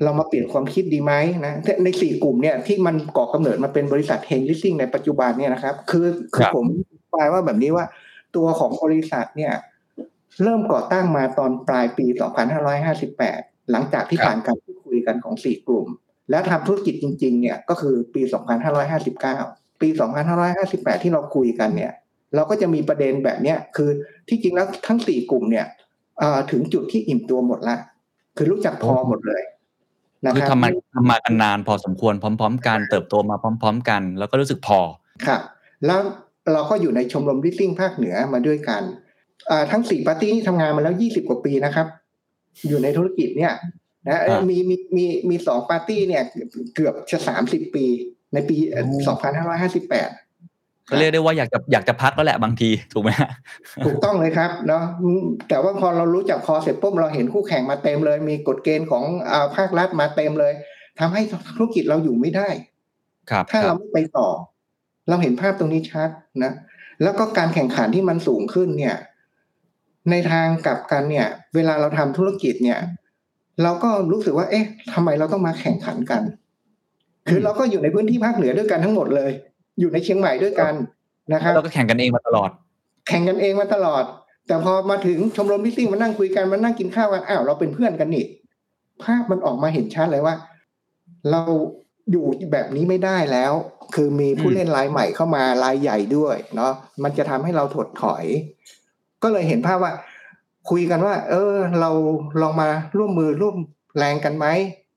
[0.03, 1.13] เรามาเปลี่ยนความคิดดีไหม
[1.45, 6.67] นะในสี่กลุ่มเนี่ยที่มันก่อกำเนิดมาเป็นบริษัทเฮงลิสซิ่งในปัจจุบันเนี่ยนะครับ คือคืคอรับผม
[7.11, 7.85] แปลว่าแบบนี้ว่า
[8.37, 9.55] ตัวของบริษัทเนี่ย
[10.43, 12.07] เริ่มก่อตั้งมาตอนปลายปี
[12.89, 15.87] 2558 หลังจากที่ผ่านการพูดคุยกันของสี่กลุ่ม
[16.31, 18.23] แล้วทำธุรกิจจริง ๆ เนี่ยก็คือปี
[19.03, 19.89] 2559 ปี
[20.47, 21.93] 2558 ที่เราคุยกันเนี่ย
[22.35, 23.91] เราก็จะมีประเด็นแบบเนี้ยคือ
[24.29, 25.67] ที่จริงแล้วทั้งสี่กลุ่มเนี่ย
[26.19, 27.77] เอ่อถึงจุดที่อิ่มตัวหมดละ
[28.37, 29.43] คือรู้จักพอหมดเลย
[30.25, 34.81] นะคือครับทำมาทำมากันนานพอสมควรพร้อม ๆ กันเติบโตมาพร้อม ๆ กัน แล้วก็รู้สึกพอ
[35.27, 35.41] ครับ
[35.87, 36.01] แล้ว
[36.53, 38.83] เราก็อยู่ในชมรมลิสซิ่งภาคเหนือมาด้วยกัน
[39.51, 41.87] อ่าทั้งสี่ปาร์ตี้นี่ทำงานมาแล้วยี่สิบกว่าปีนะครับ
[42.69, 43.53] อยู่ในธุรกิจเนี่ย
[44.09, 46.23] นะอ่ามีมีมีมีมีสองปาร์ตี้เนี่ย
[46.75, 47.87] เกือบจะสามสิบปี
[48.35, 48.57] ในปี
[49.07, 50.11] สองพันห้าร้อยห้าสิบแปด
[50.89, 53.31] ก็เรียกได้ว่าอยากจะอยากจะพักแล้วแหละบางทีถูกไหมฮะ
[53.87, 60.53] ถูกต้องเลยครับเนาะอืมแต่ว่าพอเรารู้จักพอเสร็จปุ๊บเราเห็นคู่แข่งมาเต็มเลย มีกฎเกณฑ์ของอาภาครัฐมาเต็มเลย
[60.99, 61.23] ทำให้
[61.57, 62.49] ธุรกิจเราอยู่ไม่ได้
[63.31, 64.29] ครับถ้าคเรารับไม่ไปต่อ
[65.09, 66.09] เราเห็นภาพตรงนี้ชัด
[66.45, 66.53] นะ
[67.03, 68.97] แล้วก็การแข่งขันที่มันสูงขึ้นเนี่ย
[70.11, 72.79] ในทางกลับกันเนี่ย เวลาเราทำธุรกิจเนี่ย
[73.63, 76.23] เราก็รู้สึกว่า เอ๊ะทำไมเราต้องมาแข่งขันกัน
[77.29, 79.31] คือเราก็อยู่ในพื้นที่ภาคเหนือด้วยกันทั้งหมดเลย
[79.81, 80.73] อยู่ในเชียงใหม่ด้วยกัน
[81.33, 82.51] นะครับเราก็แข่งกันเองมาตลอด
[83.09, 84.05] แข่งกันเองมาตลอด
[84.47, 88.25] แต่พอมาถึงชมรมพิซซิ่งมานั่งคุยกันมานั่งกินข้าวกันอ้าวเราเป็นเพื่อนกันนี่
[89.03, 90.35] ภาพมันออกมาเห็นชัดเลยว่า
[91.31, 91.43] เรา
[92.11, 93.53] อยู่แบบนี้ไม่ได้แล้ว
[93.95, 98.25] คือมีผู้อืมเล่นรายใหม่เข้ามารายใหญ่ด้วยเนาะมันจะทำให้เราถดถอย
[99.23, 99.93] ก็เลยเห็นภาพว่า
[100.71, 101.91] คุยกันว่า เออ เรา
[102.41, 103.57] ลองมาร่วมมือร่วม
[103.99, 104.47] แรงกันไหม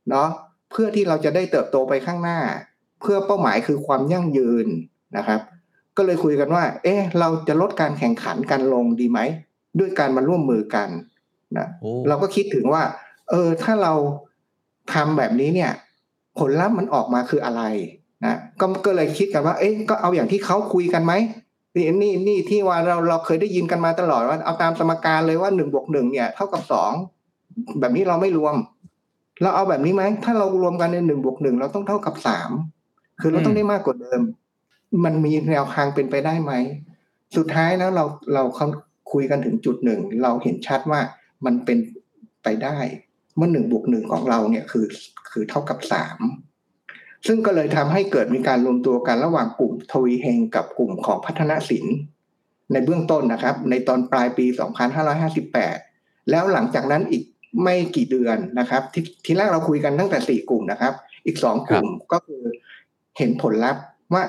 [0.09, 0.29] เนาะ
[0.71, 2.39] เพื่อที่เราจะได้เติบโตไปข้างหน้า
[3.01, 4.67] เพื่อเป้าหมายคือความยั่งยืน
[5.17, 5.39] นะครับ
[5.97, 9.19] ก็เลยคุยกันว่า เอ๊ะ เราจะลดการแข่งขันกันลงดีไหม
[9.79, 10.89] ด้วยการมาร่วมมือกัน
[11.57, 12.83] นะโอ้เราก็คิดถึงว่า
[13.29, 13.93] เออ ถ้าเรา
[14.93, 15.71] ทำแบบนี้เนี่ย
[16.39, 17.61] ผลลัพธ์มันออกมาคืออะไร
[18.25, 21.13] นะก็ก็เลยคิดกันว่า เอ๊ะก็เอาอย่างที่เขาคุยกันไหม
[21.75, 26.91] นี่นี่นี่ที่ว่าเราเราเคยได้ยินกันมาตลอดว่าเอาตามสมการเลยว่าหนึ่งบวกหนึ่งเนี่ยเท่ากับสอง
[27.79, 28.55] แบบนี้เราไม่รวม
[29.41, 32.51] เราเอาแบบนี้ไหมถ้าเรารวมกันในหนึ่งบวกหนึ่งเราต้องเท่ากับสาม
[33.21, 34.21] คือเราต้องได้มากกว่าเดิม
[35.05, 36.53] มันมีแนวทางเป็นไปได้ไหม
[37.35, 38.43] สุดท้ายแล้วเราเรา
[39.11, 40.99] คุยกันถึงจุดหนึ่งเราเห็นชัดว่า
[41.45, 41.77] มันเป็น
[42.43, 42.77] ไปได้
[43.37, 44.85] เมื่อหนึ่งบวกหนึ่งของเราเนี่ยคือ
[45.31, 46.19] คือเท่ากับสาม
[47.27, 51.95] ซึ่งก็เลยทำให้เกิดมีการรวมตัวกันระหว่างกลุ่มทวีเฮงกับกลุ่มของพัฒนศิลป์
[52.71, 54.45] ในเบื้องต้นนะครับ ในตอนปลายปี
[55.57, 57.23] 2558 แล้วหลังจากนั้นอีก
[57.63, 60.93] ไม่กี่เดือนนะครับที่ทีแรกเราคุยกันตั้งแต่สี่กลุ่มนะครับ
[61.25, 62.41] อีกสองกลุ่มก็คือ
[63.17, 64.23] เห็นผลลัพธ์ว่า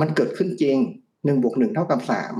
[0.00, 0.76] มันเกิดขึ้นจริง
[1.24, 2.34] หนึ่งบวกหนึ่งเท่ากับสาม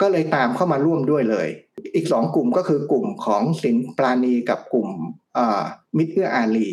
[0.00, 1.48] ก็เลยตามเข้ามาร่วมด้วยเลย
[1.94, 4.88] อีกสองกลุ่มก็คือกลุ่มของสินปราณีกับกลุ่ม
[5.34, 5.62] เอ่อ
[5.96, 6.70] มิตรเอื้ออารี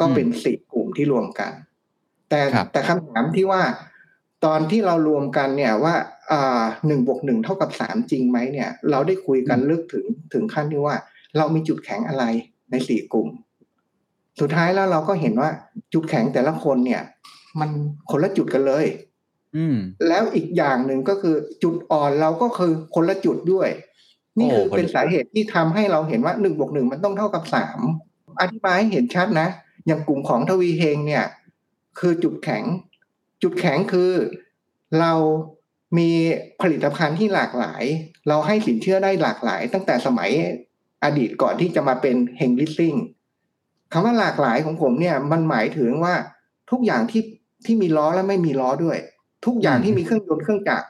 [0.00, 1.52] ก็เป็นสี่กลุ่มที่รวมกัน
[2.30, 3.62] แต่ครับแต่คำถามที่ว่า
[4.44, 5.94] ตอนที่เรารวมกันเนี่ยว่า
[6.86, 10.96] หนึ่งบวกหนึ่งเท่ากับสามจริงไหมเนี่ย เราได้คุยกันลึกถึงถึงขั้นที่ว่า
[11.36, 12.24] เรามีจุดแข็งอะไร
[12.70, 13.28] ในสี่กลุ่ม
[14.40, 15.50] สุดท้ายแล้วเราก็เห็นว่า
[15.92, 17.02] จุดแข็งแต่ละคนเนี่ย
[17.60, 17.70] มัน
[18.10, 18.86] คนละจุดกันเลย
[19.56, 19.76] อืม
[20.08, 23.68] แล้วอีกอย่างหนึ่งก็คือจุดอ่อนเราก็คือคนละจุดด้วย
[24.38, 27.80] นี่คือโอ้เป็นสาเหตุที่ทำให้เราเห็นว่าหนึ่งบวกหนึ่งมันต้องเท่ากับสาม
[28.40, 29.48] อธิบายให้เห็นชัดนะ
[29.86, 31.24] อย่างกลุ่มของทวีเฮงเนี่ย
[31.98, 32.64] คือจุดแข็ง
[33.42, 34.12] จุดแข็งคือ
[35.00, 35.12] เรา
[35.98, 36.10] มี
[36.62, 37.82] ผลิตภัณฑ์ที่หลากหลาย
[38.28, 40.30] เราให้สินเชื่อได้หลากหลาย ตั้งแต่สมัย
[41.04, 42.94] อดีตก่อนที่จะมาเป็นเฮงลิสซิ่ง
[43.92, 46.14] คำว่าหลากหลายของผมเนี่ย มันหมายถึงว่า
[46.70, 47.22] ทุกอย่างที่
[47.64, 48.98] ที่มีล้อและไม่มีล้อด้วย
[49.46, 50.86] ทุกอย่างที่มีเครื่องยนต์เครื่องจักร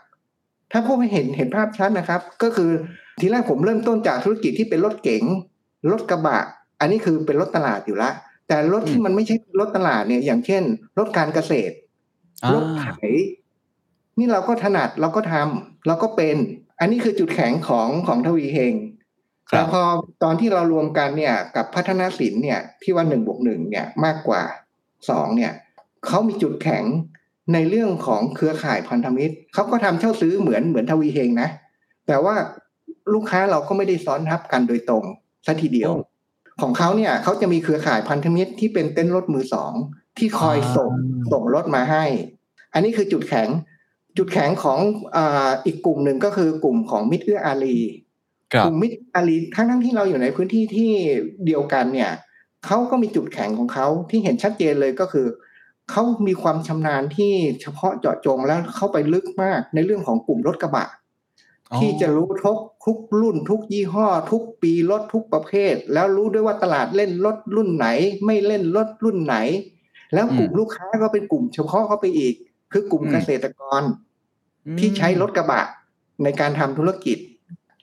[0.72, 2.70] ถ้าพวกไม่เห็นเห็นภาพชัดนะครับ ก็คือ
[3.20, 5.22] ทีแรกผมเริ่มต้นจากธุรกิจที่เป็นรถเก๋ง
[5.92, 6.40] รถกระบะ
[6.80, 8.10] อันนี้คือเป็นรถตลาดอยู่ละ
[8.48, 10.62] แต่รถที่มันไม่ใช่รถตลาดเนี่ย อย่างเช่น
[10.98, 11.74] รถการเกษตร
[12.44, 12.84] อ่ารถไถ
[14.18, 16.36] นี่เราก็ถนัดเราก็ทำเราก็เป็น
[16.80, 18.74] อันนี้คือจุดแข็งของของทวีเฮง
[19.50, 19.82] ครัแต่บพอ
[20.22, 24.42] ตอนที่เรารวมกันเนี่ย กับพัฒนาศิลป์เนี่ยที่ว่าหนึ่งบวกหนึ่งเนี่ยมากกว่า
[25.10, 25.52] สองเนี่ย
[26.06, 26.84] เขามีจุดแข็ง
[27.52, 31.48] ในเรื่องของเครือข่ายพันธมิตรเขาก็ทำเช่าซื้อเหมือนเหมือนทวีเฮงนะ
[32.06, 32.34] แต่ว่า
[33.14, 35.04] ลูกค้าเราก็ไม่ได้ซ้อนทับกันโดยตรง
[35.46, 36.10] สัทีเดียวโอ้
[36.62, 39.72] ของเขาเนี่ยเขาจะมีเครือข่ายพันธมิตรที่เป็นเต็นท์รถมือสอง
[40.18, 42.04] ที่คอยส่งอ่าส่งรถมาให้
[42.72, 43.48] อันนี้คือจุดแข็ง
[44.18, 44.78] จุดแข็งของ
[45.16, 47.78] อาอีกกลุ่มหนึ่งก็คือกลุ่มของมิตรเอื้ออารี
[48.52, 50.90] ครับกลุ่มมิตรอารีทั้งทั้งที่เราอยู่ในพื้นที่ที่
[51.46, 52.10] เดียวกันเนี่ย
[52.66, 55.26] เขาก็มีจุดแข็งของเขาที่เห็นชัดเจนเลยก็คือ
[55.90, 60.99] เขามีความชำนาญที่เฉพาะเจาะจงแล้วเข้าไปลึกมากในเรื่องของกลุ่มรถกระบะอ๋อ
[61.78, 67.88] ที่จะรู้ทุกทุกรุ่นทุกยี่ห้อ ทุกปีรถทุกประเภท แล้วรู้ด้วยว่าตลาดเล่นรถรุ่นไหน
[68.24, 69.36] ไม่เล่นรถรุ่นไหน
[70.14, 72.34] แล้วกลุ่มลูกค้าก็เป็นกลุ่มเฉพาะเข้าไปอีก
[72.72, 73.82] คือกลุ่มเกษตรกร
[74.78, 75.62] ที่ใช้รถกระบะ
[76.24, 77.18] ในการทำธุรกิจ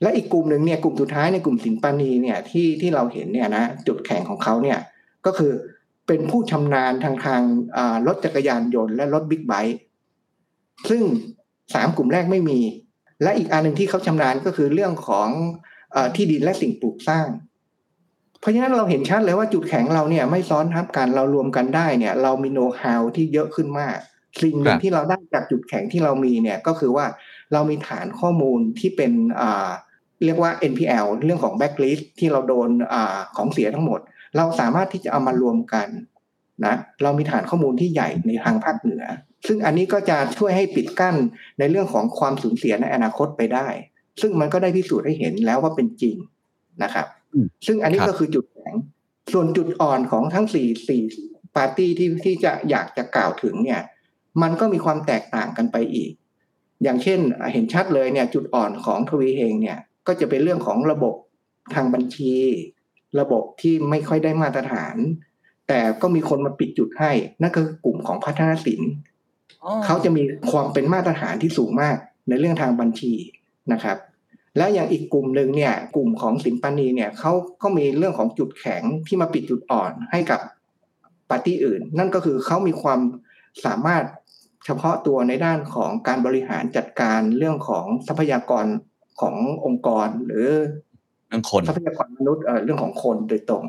[0.01, 4.79] และอีกกลุ่มหนึ่งเนี่ยกลุ่มสุดท้ายในกลุ่มสินปานีเนี่ยที่ที่เราเห็นเนี่ยนะจุดแข็งของเขาเนี่ย
[5.25, 5.51] ก็คือ
[6.07, 7.41] เป็นผู้ชำนาญทางทาง
[7.77, 9.77] อ่ารถจักรยานยนต์และรถบิ๊กไบค์
[10.89, 11.03] ซึ่ง
[11.73, 12.59] สามกลุ่มแรกไม่มี
[13.23, 15.29] และอีกอันหนึ่งที่เขาชำนาญก็คือเรื่องของ
[15.95, 17.27] อที่ดินและสิ่งปลูกสร้าง
[18.39, 23.97] เพราะฉะนั้นเราเห็นชัดเลยว่าจุดแข็งเราเนี่ยไม่ซ้อนทับกันเรารวมกันได้เนี่ย เรามีโน้ตฮาวที่เยอะขึ้นมาก
[24.41, 27.05] สิ่งหนึ่งที่เราได้จากจุดแข็งที่เรามีเนี่ยก็คือว่า
[27.53, 29.11] เรามีฐานข้อมูลที่เป็น
[30.25, 32.95] เรียกว่า NPL เรื่องของ backlist ที่เราโดนอ
[33.37, 33.99] ของเสียทั้งหมด
[34.37, 35.87] เราสามารถที่จะเอามารวมกัน
[36.65, 39.03] นะเรามีฐานข้อมูลที่ใหญ่ในทางภาคเหนือ
[39.47, 41.15] ซึ่งอันนี้ก็จะช่วยให้ปิดกั้น
[41.59, 43.67] ในเรื่องของความสูญเสียในอนาคตไปได้
[44.21, 46.15] ซึ่งมันก็ได้พิสูจน์ให้เห็นแล้วว่าเป็นจริง
[46.83, 47.07] นะครับ
[47.65, 48.75] ซึ่งอันนี้ก็คือจุดแข็ง
[49.33, 51.03] ส่วนจุดอ่อนของทั้งสี่สี่
[51.55, 53.81] ปาร์ตี้ที่ที่จะอยากจะกล่าวถึงเนี่ย
[54.41, 56.11] มันก็มีความแตกต่างกันไปอีก
[56.83, 57.19] อย่างเช่น
[57.53, 61.15] เห็นชัดเลยเนี่ย จุดอ่อนของทวีเฮงเนี่ย ก็จะเป็นเรื่องของระบบ
[61.73, 62.33] ทางบัญชี
[63.19, 64.95] ระบบที่ไม่ค่อยได้มาตรฐาน
[65.67, 68.91] แต่ก็มีคนมาปิดจุดให้ นั่นก็คือกลุ่มของพัฒนศิลป์
[69.85, 71.97] เขาจะมีความเป็นมาตรฐานที่สูงมาก
[72.29, 73.13] ในเรื่องทางบัญชี
[73.73, 73.97] นะครับ
[74.57, 80.41] แล้วอย่างอีกกลุ่มหนึ่งเนี่ยกลุ่มของสินปานีเนี่ยเขาก็มีเรื่องของจุดแข็งที่มาปิดจุดอ่อนให้กับ
[81.29, 82.99] ปาร์ตี้อื่น นั่นก็คือเขามีความ
[83.65, 84.03] สามารถ
[84.65, 88.65] เฉพาะตัวในด้านของการบริหารจัดการเรื่องของทรัพยากร
[89.21, 90.47] ขององค์กรหรือ
[91.27, 93.63] เรื่องคนทรัพยากรมนุษย์เอ่อเรื่องของคนโดยตรง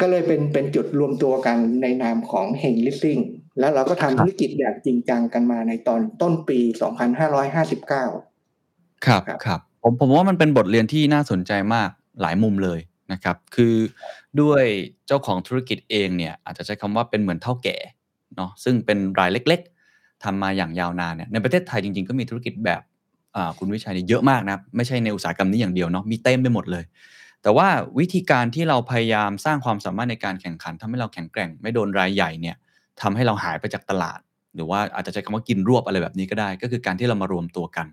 [0.00, 3.18] ก็เลยเป็นเป็นจุดรวมตัวกันในนามของเฮงลิสซิ่ง
[3.58, 6.58] แล้วเราก็ทำธุรกิจอย่างจริงจังกันมาในตอนต้นปี
[7.42, 11.88] 2559ครับครับครับผมผมว่ามันเป็นบทเรียนที่น่าสนใจมาก
[12.22, 12.80] หลายมุมเลย
[13.12, 13.74] นะครับ คือ
[14.40, 14.64] ด้วย
[15.06, 17.76] เจ้าของธุรกิจเองเนี่ยอาจจะใช้คำว่าเป็นเหมือนเท่าแก่
[18.36, 19.60] เนาะซึ่งเป็นรายเล็ก
[19.92, 22.80] ๆทำมาอย่างยาวนานเนี่ยในประเทศไทยจริง ๆ ก็มีธุรกิจแบบ
[23.36, 26.84] อ่าคุณวิชัยเนี่ยเยอะมากนะครับไม่ใช่ในอุตสาหกรรมนี้อย่างเดียวเนาะมีเต็มไปหมดเลย
[27.42, 32.56] แต่ว่าวิธีการที่เราพยายามสร้างความสามารถในการแข่งขันทำให้เราแข็งแกร่งไม่โดนรายใหญ่เนี่ย
[33.02, 34.20] ทำให้เราหายไปจากตลาด
[34.54, 37.86] หรือว่าอาจจะใช้คำว่ากินรวบอะไรแบบนี้ก็ได้ ก็คือการที่เรามารวมตัวกัน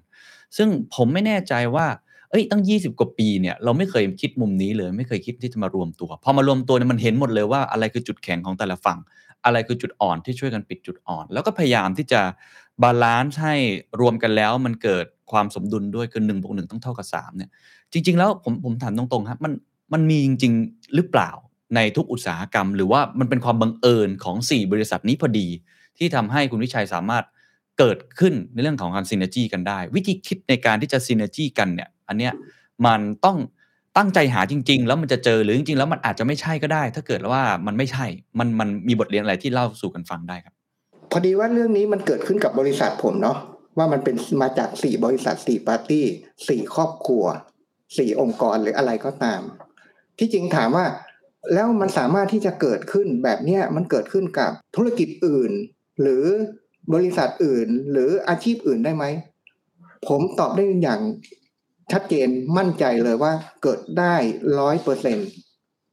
[0.58, 1.88] ซึ่งผมไม่แน่ใจว่า
[2.32, 9.00] เอ้ยตั้ง 20 กว่าปีเนี่ยเราไม่เคยคิดมุมนี้เลย ไม่เคยคิดที่จะมารวมตัว พอมารวมตัวเนี่ยมันเห็นหมดเลยว่าอะไรคือจุดแข็งของแต่ละฝั่ง
[9.46, 12.22] อะไรคือจุดอ่อนที่ช่วยกันปิดจุดอ่อน แล้วก็พยายามที่จะ
[12.84, 13.56] balance ให้
[14.00, 17.50] รวมกันแล้วมันเกิดความสมดุลด้วยคือ1บวก1ต้องเท่ากับ3เนี่ย
[17.94, 19.54] จริง ๆ แล้วผมผมถามตรงๆครับมัน
[19.94, 21.30] มันมีจริง ๆ หรือเปล่า
[21.76, 25.48] ในทุกอุตสาหกรรม หรือว่ามันเป็นความบังเอิญของ 4 บริษัทนี้พอดี
[25.98, 27.26] ที่ทำให้คุณวิชัยสามารถ
[27.80, 32.34] เกิดขึ้นในเรื่องของการซีเนจีกันได้ วิธีคิดในการที่จะซีเนจีกันเนี่ยอันเนี้ย
[32.86, 33.38] มันต้อง
[33.98, 38.06] ตั้งใจหาจริง ๆ แล้วมันจะเจอหรือจริงๆ แล้วมันอาจจะไม่ใช่ก็ได้ ถ้าเกิดว่ามันไม่ใช่
[38.40, 40.54] มันมันมีบทเรียนอะไรที่เล่าสู่กันฟังได้ครับ
[41.12, 43.38] พอดีว่าเรื่องนี้มันเกิดขึ้นกับบริษัทผมเนาะ
[43.78, 46.06] ว่ามันเป็นมาจากสี่บริษัทสี่ปาร์ตี้
[46.48, 47.26] สี่ครอบครัว
[47.98, 49.42] สี่องค์กรหรืออะไรก็ตาม
[50.18, 50.86] ที่จริงถามว่า
[51.54, 55.52] แล้วมันสามารถที่จะเกิดขึ้นแบบเนี้ยมันเกิดขึ้นกับธุรกิจอื่น
[56.02, 56.26] หรือ
[56.94, 59.06] บริษัทอื่น หรืออาชีพอื่นได้ไหม
[60.08, 61.02] ผมตอบได้อย่าง
[61.92, 64.16] ชัดเจนมั่นใจเลยว่าเกิดได้
[64.60, 65.30] ร้อยเปอร์เซ็นต์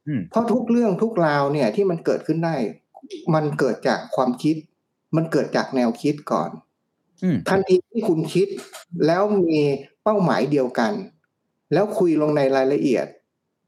[0.07, 2.55] อืมเพราะทุกเรื่องทุกราวเนี่ยที่มันเกิดขึ้นได้
[3.33, 4.55] มันเกิดจากความคิด
[5.15, 6.49] มันเกิดจากแนวคิดก่อน
[7.23, 8.47] อืมทันทีที่คุณคิด
[9.05, 9.59] แล้วมี
[10.03, 10.93] เป้าหมายเดียวกัน
[11.73, 13.05] แล้วคุยลงในรายละเอียด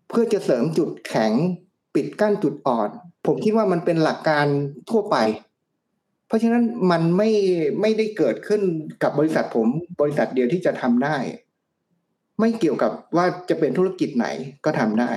[0.10, 1.34] เพื่อจะเสริมจุดแข็ง
[1.96, 2.90] ปิดกั้นจุดอ่อน
[3.26, 4.46] ผมคิดว่ามันเป็นหลักการ
[4.90, 5.18] ทั่วไป
[6.28, 7.30] เพราะฉะนั้นมันไม่
[7.82, 8.62] ไม่ได้เกิดขึ้น
[9.04, 9.68] กับบริษัทผม
[10.02, 11.18] บริษัทเดียวที่จะทำได้
[12.40, 14.28] ไม่เกี่ยวกับว่าจะเป็นธุรกิจไหน
[14.66, 15.12] ก็ทำได้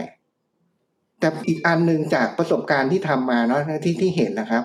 [1.18, 4.64] แต่อีกอันหนึ่งจากประสบการณ์ที่ทำมาเนาะที่ที่เห็นนะครับ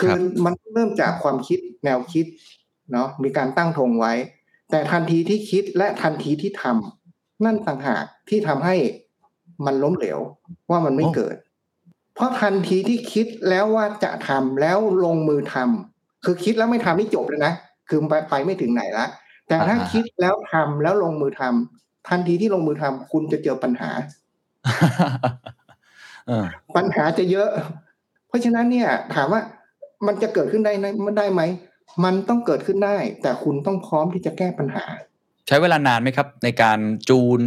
[0.00, 2.26] คือครับมันเริ่มจากความคิดแนวคิด
[2.92, 4.12] เนาะมีการตั้งธงไว้
[4.70, 8.76] แต่ทันทีที่คิดและทันทีที่ทำนั่นต่างหากที่ทำให้
[9.66, 10.18] มันล้มเหลว
[10.70, 11.36] ว่ามันไม่โอ้เกิด
[12.14, 17.52] เพราะทันทีที่คิดแล้วว่าจะทำแล้วลงมือทำคือคิดแล้วไม่ทำนี่จบเลยนะ
[17.88, 19.06] คือไปไปไม่ถึงไหนละ
[19.48, 23.90] แต่ถ้าคิดแล้วทำแล้วลงมือทำทันทีที่ลงมือทำคุณจะเจอปัญหา
[26.26, 26.44] เออ
[26.76, 27.48] ปัญหาจะเยอะ
[28.28, 29.40] เพราะฉะนั้นเนี่ย ถามว่า
[30.06, 31.42] มันจะเกิดขึ้นได้ไหมมันได้ไหม
[32.04, 34.84] มันต้องเกิดขึ้นได้ แต่คุณต้องพร้อมที่จะแก้ปัญหา
[35.48, 37.40] ใช้เวลานานไหมครับ ในการจูน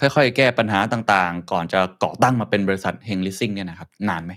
[0.00, 4.32] ค่อยๆ แก้ปัญหาต่างๆ ก่อนจะก่อตั้งมาเป็นบริษัทเฮงลิสซิ่งเนี่ยนะครับ นานไหม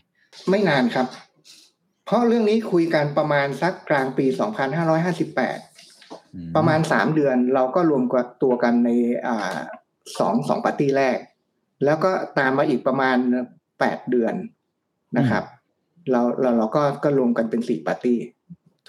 [0.49, 1.08] ไม่นานครับ
[2.06, 4.26] เพราะเรื่องนี้คุยกันประมาณสักกลางปี
[5.10, 8.89] 2558อืประมาณสามเดือนเราก็รวมกับตัวกันใน
[9.28, 9.58] อ่า
[10.19, 11.17] สองสองปาร์ตี้แรก
[11.86, 13.17] แล้วก็ตามมาอีกประมาณ
[13.80, 14.34] แปดเดือน
[15.17, 15.43] นะครับ
[16.12, 18.17] เราเราเราก็ก็รวมกันเป็นสี่ปาร์ตี้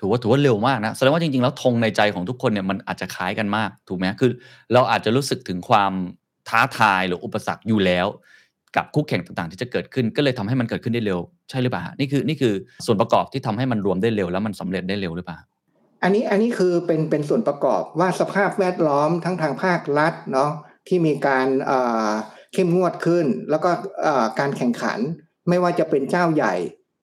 [0.04, 4.32] ถือว่าถือว่าเร็วมากนะแสดงว่าจริงๆ แล้วธงในใจของทุกคนเนี่ยมันอาจจะคล้ายกันมากถูกไหมคือ
[4.72, 5.92] เราอาจจะรู้สึกถึงความ
[6.48, 8.06] ท้าทายหรืออุปสรรคอยู่แล้ว
[8.76, 12.54] กับคู่แข่งต่างๆ ที่จะเกิดขึ้น ก็เลยทำให้มันเกิดขึ้นได้เร็ว ใช่หรือเปล่านี่คือนี่คือ
[12.86, 15.38] ส่วนประกอบที่ทำให้มันรวมได้เร็ว แล้วมันสำเร็จได้เร็วหรือเปล่า
[16.02, 20.50] อันนี้อันนี้คือเป็นเป็นส่วนประกอบว่าสภาพแวดล้อมทั้งทางภาครัฐเนาะ
[20.88, 21.46] ที่มีการ
[22.52, 23.70] เข้มงวดขึ้น แล้วก็
[24.38, 24.98] การแข่งขัน
[25.48, 26.54] ไม่ว่าจะเป็นเจ้าใหญ่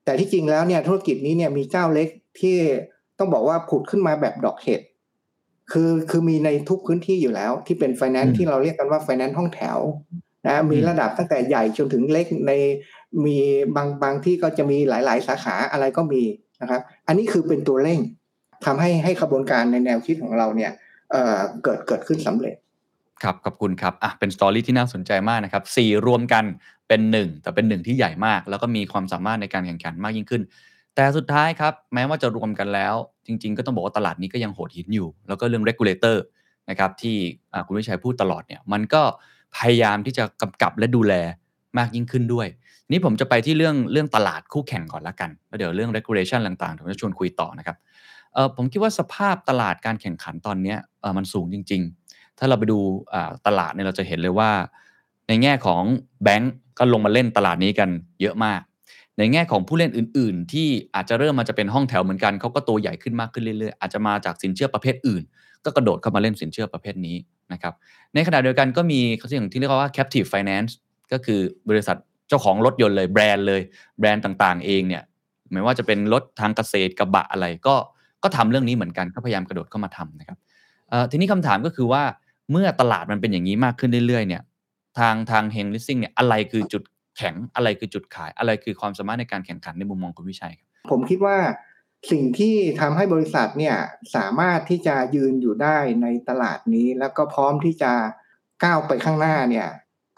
[0.05, 2.07] แต่ที่จริงแล้วเนี่ยธุรกิจนี้เนี่ยมีเจ้าเล็ก
[2.41, 2.57] ที่
[3.21, 4.81] ต้องบอกว่าผุดขึ้นมาแบบดอกเห็ด
[5.71, 9.79] คือคือมีในทุกพื้นที่อยู่แล้ว ที่เป็นไฟแนนอืซ์มที่เราเรียกกันว่าไฟแนนซ์ห้องแถว
[10.47, 12.51] นะมีอืมระดับตั้งแต่ใหญ่จนถึงเล็กใน
[13.25, 13.38] มี
[13.75, 16.23] บางบางที่ก็จะมีหลาย ๆ สาขาอะไรก็มี
[16.62, 17.99] นะครับ อันนี้คือเป็นตัวเร่ง
[18.65, 20.71] ทำให้ให้ขบวนการในแนวคิดของเราเนี่ย
[21.12, 22.55] เอ่อเกิดเกิดขึ้นสำเร็จ
[23.23, 26.45] ครับขอบคุณครับอะเป็นสตอรี่ที่น่าสนใจมากนะครับสี่รวมกัน
[26.88, 30.41] เป็นหนึ่งแต่เป็นหนึ่งที่ใหญ่มาก แล้วก็มีความสามารถในการแข่งขันมากยิ่งขึ้น
[30.95, 32.93] แต่สุดท้ายครับ แม้ว่าจะรวมกันแล้ว
[33.27, 36.17] จริง ๆ ก็ต้องบอกว่าตลาดนี้ก็ยังโหดหินอยู่ แล้วก็เรื่อง regulator
[36.69, 37.15] นะครับที่
[37.65, 39.01] คุณวิชัยพูดตลอดเนี่ยมันก็
[39.58, 41.13] พยายามที่จะกำกับและดูแล
[41.77, 42.47] มากยิ่งขึ้นด้วย
[42.91, 47.77] นี่ผมจะไปที่เรื่องเรื่องตลาดคู่แข่งก่อนละกัน แล้วเดี๋ยวเรื่อง regulation ต่างๆผมจะชวนคุยต่อนะครับ
[48.56, 50.75] ผมคิดว่าสภาพตลาดการแข่งขันตอนนี้
[51.17, 52.80] มันสูงจริง ๆ ถ้าเราไปดู
[53.47, 54.51] ตลาดเนี่ยเราจะเห็นเลยว่า
[55.27, 55.84] ในแง่ของ
[56.23, 57.89] แบงก์ก็ลงมาเล่นตลาดนี้กัน
[58.21, 58.62] เยอะมาก
[59.17, 65.24] ในแง่ของผู้เล่นอื่น ๆ ที่อาจจะเริ่มมาจะเป็นห้องแถวเหมือนกันเขาก็ตัวใหญ่ขึ้นมากขึ้นเรื่อยๆอาจจะมาจากสินเชื่อประเภทอื่น
[65.65, 67.15] ก็กระโดดเข้ามาเล่นสินเชื่อประเภทนี้
[67.54, 67.74] นะครับ
[68.13, 69.00] ในขณะเดียวกันก็มี
[69.32, 70.71] สิ่งที่เรียกว่า captive finance
[71.12, 71.97] ก็คือบริษัท
[72.28, 73.62] เจ้าของรถยนต์เลยแบรนด์เลย
[74.00, 75.04] แบรนด์ต่างๆ เองเนี่ย
[75.52, 77.76] ไม่ว่าจะเป็นรถทางเกษตรกระบะอะไรก็
[78.24, 80.38] ก็ทำเรื่องนี้เหมือนกันก็พยายามกระโดดเข้ามาทำนะครับ
[81.12, 82.04] ทีนี้คำถามก็คือว่า
[82.52, 84.41] เมื่อตลาดมันเป็นอย่างนี้มากขึ้นเรื่อยๆเนี่ย
[85.00, 86.84] ทางทางเฮงลิสซิ่งเนี่ยอะไรคือจุด
[87.17, 91.38] แข็งอะไรคือจุดขาย อะไรคือความสามารถในการแข่งขันในมุมมองคุณวิชัยครับผมคิดว่า
[92.12, 93.78] สิ่งที่ทำให้บริษัทเนี่ย
[94.15, 97.91] สามารถที่จะยืนอยู่ได้ในตลาดนี้ แล้วก็พร้อมที่จะ
[98.63, 99.67] ก้าวไปข้างหน้าเนี่ย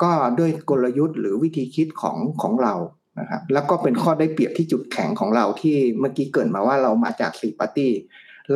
[0.03, 2.75] ก็ด้วยกลยุทธ์หรือวิธีคิดของของเรา
[3.19, 7.93] นะครับแล้วก็เป็นข้อได้เปรียบที่จุดแข็งของเราที่เมื่อกี้เกรินมาว่าเรามาจากสี่ปาร์ตี้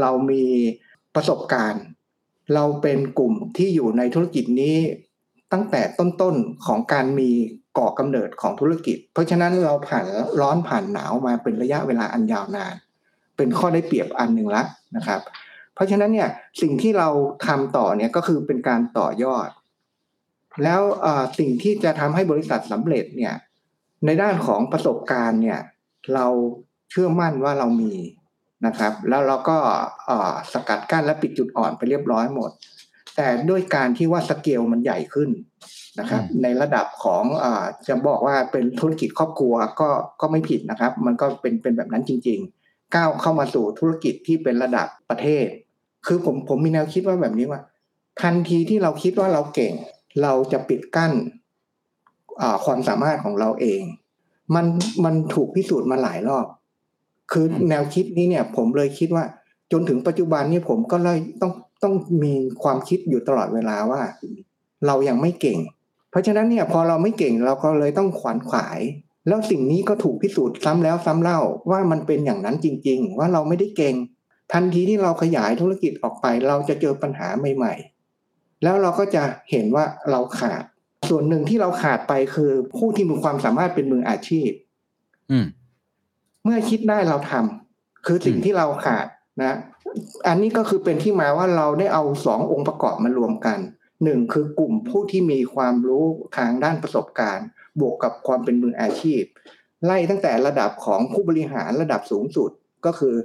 [0.02, 0.46] เรามี
[1.16, 1.84] ประสบการณ์
[2.54, 4.78] เราเป็นกลุ่มที่อยู่ในธุรกิจนี้
[5.52, 7.32] ตั้งแต่ต้นๆของการมี
[7.78, 10.06] ก่อกำเนิดของธุรกิจ เพราะฉะนั้นเราผ่าน
[10.42, 12.76] ร้อนผ่านหนาวมาเป็นระยะเวลาอันยาวนาน
[13.38, 14.64] เป็นข้อได้เปรียบอันหนึ่งละ
[14.96, 15.22] นะครับ
[15.74, 16.30] เพราะฉะนั้นเนี่ย
[16.62, 17.10] สิ่งที่เรา
[17.48, 19.50] ทำต่อเนี่ยก็คือเป็นการต่อยอด
[20.64, 20.82] แล้ว
[21.40, 23.34] สิ่งที่จะทำให้บริษัทสำเร็จเนี่ย
[24.06, 25.60] ในด้านของประสบการณ์เนี่ย
[26.14, 26.28] เรา
[26.90, 27.94] เชื่อมั่นว่าเรามี
[28.66, 29.58] นะครับ แล้วเราก็
[30.54, 32.52] สกัดกั้นและปิดจุดอ่อนไปเรียบร้อยหมด
[33.16, 35.30] แต่ด้วยการที่ว่าสเกลมันใหญ่ขึ้น
[36.00, 39.90] นะครับอืมในระดับของอาจะบอกว่าเป็นธุรกิจครอบครัวก็
[40.22, 45.46] ก็ไม่ผิดนะครับ มันก็เป็นเป็นแบบนั้นจริง ๆ ก้าวเข้ามาสู่ธุรกิจที่เป็นระดับประเทศ
[46.08, 47.62] คือผมผมมีแนวคิดว่าแบบนี้ว่า
[48.22, 49.74] ทันทีที่เราคิดว่าเราเก่ง
[50.22, 51.12] เราจะปิดกั้น
[52.42, 53.82] อ่าความสามารถของเราเอง
[54.56, 54.66] มัน
[55.06, 56.46] มันถูกพิสูจน์มาหลายรอบ
[57.32, 59.26] คือแนวคิดนี้เนี่ย ผมเลยคิดว่า
[59.72, 61.52] จนถึงปัจจุบันนี้ผมก็เลยต้อง
[61.84, 62.34] ต้องมี
[62.64, 64.02] ความคิดอยู่ตลอดเวลาว่า
[64.86, 65.77] เรายังไม่เก่งเพ
[66.18, 68.80] ราะฉะนั้นเนี่ยพอเราไม่เก่งเราก็เลยต้องขวนขวาย
[69.28, 71.40] แล้วสิ่งนี้ก็ถูกพิสูจน์ซ้ำแล้วซ้ำเล่า
[71.72, 73.96] ว่ามันเป็นอย่างนั้นจริง ๆ ว่าเราไม่ได้เก่ง
[74.54, 77.74] ทันทีที่เราขยายธุรกิจออกไป เราจะเจอปัญหาใหม่
[78.20, 80.64] ๆ แล้วเราก็จะเห็นว่าเราขาด
[81.10, 84.50] ส่วนหนึ่งที่เราขาดไปคือผู้ที่มีความสามารถเป็นมืออาชีพ
[85.32, 85.46] อืม
[86.44, 89.08] เมื่อคิดได้เราทำคือสิ่งอืมที่เราขาด
[89.44, 89.58] นะ
[90.28, 93.60] อันนี้ก็คือเป็นที่มาว่าเราได้เอาสององค์ประกอบมารวมกัน
[94.04, 96.06] หนึ่งคือกลุ่มผู้ที่มีความรู้
[96.38, 97.48] ทางด้านประสบการณ์
[97.80, 99.22] บวกกับความเป็นมืออาชีพ
[99.86, 102.52] ไล่ตั้งแต่ระดับของผู้บริหารระดับสูงสุด
[102.86, 103.16] ก็คือ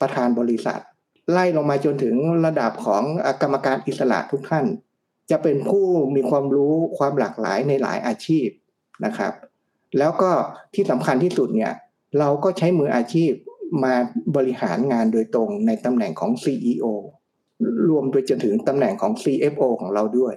[0.00, 0.80] ประธานบริษัท
[1.32, 3.02] ไล่ลงมาจนถึงระดับของ
[3.42, 4.64] กรรมการอิสระทุกท่าน
[5.30, 5.86] จจะเป็นผู้
[6.16, 8.46] มีความรู้ความหลากหลายในหลายอาชีพ
[9.04, 9.32] นะครับ
[9.98, 10.30] แล้วก็
[10.74, 11.72] ที่สำคัญที่สุดเนี่ย
[12.18, 13.32] เราก็ใช้มืออาชีพ
[13.84, 13.94] มา
[14.36, 16.86] บริหารงานโดยตรงในตำแหน่งของ CEO
[17.88, 20.34] รวมไปจนถึงตำแหน่งของ CFO ของเราด้วย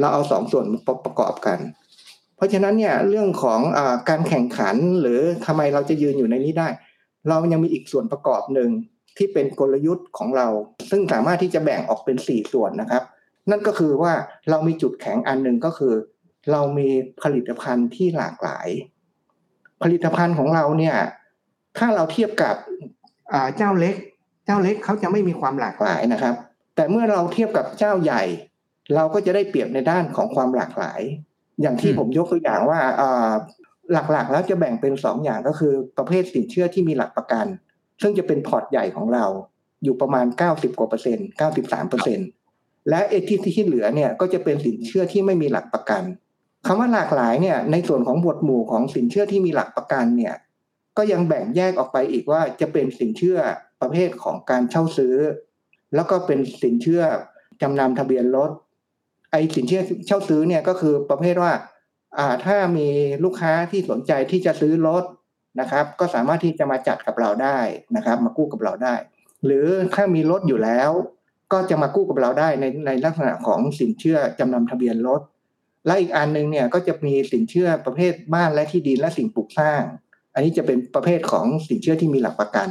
[0.00, 0.66] เราเอาสองส่วน
[1.04, 1.58] ประกอบกัน
[2.36, 6.68] เพราะฉะนั้นเนี่ยเรื่องของอการแข่งขันหรือทำไมเราจะยืนอยู่ในนี้ได้
[7.28, 8.70] เรายังมีอีกส่วนประกอบหนึ่ง
[9.16, 10.48] ที่เป็นกลยุทธ์ของเรา
[10.90, 13.02] ซึ่งสามารถที่จะแบ่งออกเป็นสี่ส่วนนะครับ
[13.50, 14.12] นั่นก็คือว่า
[14.50, 15.94] เรามีจุดแข็งอันหนึ่งก็คือ
[16.52, 16.88] เรามี
[17.22, 18.68] ผลิตภัณฑ์ที่หลากหลาย
[19.82, 20.96] ผลิตภัณฑ์ของเราเนี่ย
[21.78, 22.54] ถ้าเราเทียบกับ
[23.56, 23.94] เจ้าเล็ก
[24.44, 26.34] เจ้าเล็กเขาจะไม่มีความหลากหลายนะครับ
[26.76, 28.22] แต่เมื่อเราเทียบกับเจ้าใหญ่
[28.94, 31.00] เราก็จะได้เปรียบในด้านของความหลากหลาย
[31.60, 32.80] อย่างที่ผมยกตัวอย่างว่า
[33.92, 37.46] หลักๆ แล้วจะแบ่งเป็นสองอย่างก็คือประเภทสินเชื่อที่มีหลักประกัน
[38.02, 39.26] ซึ่งจะเป็นพอร์ตใหญ่ของเรา
[39.84, 41.26] อยู่ประมาณ 90กว่าเปอร์เซ็นต์
[41.58, 42.28] 93เปอร์เซ็นต์
[42.88, 46.02] และเอที่ที่เหลือเนี่ยก็จะเป็นสินเชื่อที่ไม่มีหลักประกัน
[46.66, 50.34] คำว่าหลากหลายเนี่ยในส่วนของหมวดหมู่ของสินเชื่อที่มีหลักประกันเนี่ย
[50.96, 53.38] ก็ยังแบ่งแยกออกไปอีกว่าจะเป็นสินเชื่อ
[53.84, 55.16] ประเภทของการเช่าซื้อ
[55.94, 57.02] แล้วก็เป็นสินเชื่อ
[57.62, 58.50] จำนำทะเบียนรถ
[59.30, 61.52] ไอ้สินเชื่อเช่าซื้อเนี่ยก็คือประเภทว่า
[62.18, 62.88] อ่าถ้ามี
[63.24, 65.04] ลูกค้าที่สนใจที่จะซื้อรถ
[65.60, 67.58] นะครับ ก็สามารถที่จะมาจัดกับเราได้
[67.96, 68.94] นะครับ มากู้กับเราได้
[69.44, 70.90] หรือถ้ามีรถอยู่แล้ว
[71.52, 75.20] ก็จะมากู้กับเราได้ในในลักษณะของสินเชื่อจำนำทะเบียนรถ
[75.86, 79.82] และอีกอันหนึ่งเนี่ยก็จะมีสินเชื่อประเภทบ้านและที่ดินและสิ่งปลูกสร้าง
[80.34, 82.68] อันนี้จะเป็นประเภทของสินเชื่อที่มีหลักประกัน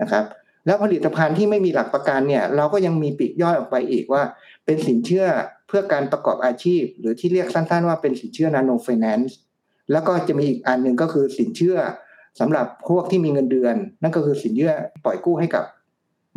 [0.00, 0.24] นะครับ
[0.66, 4.22] แล้วผลิตภัณฑ์ที่ไม่มีหลักประกันเนี่ยเราก็ยังมีปีกย่อยออกไปอีกว่า
[4.64, 5.26] เป็นสินเชื่อ
[5.68, 9.36] เพื่อการประกอบอาชีพ หรือที่เรียกสั้นๆ ว่าเป็นสินเชื่อนาโนไฟแนนซ์
[9.92, 11.76] แล้วก็จะมีอีกอันหนึ่งก็คือสินเชื่อ
[12.40, 14.72] สำหรับพวกที่มีเงินเดือน นั่นก็คือสินเชื่อ
[15.04, 15.64] ปล่อยกู้ให้กับ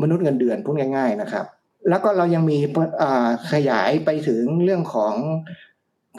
[0.01, 1.45] มนุษย์เงินเดือนพูดง่าย ๆนะครับ
[1.89, 2.57] แล้วก็เรายังมี
[3.51, 5.13] ขยายไปถึงเรื่องของ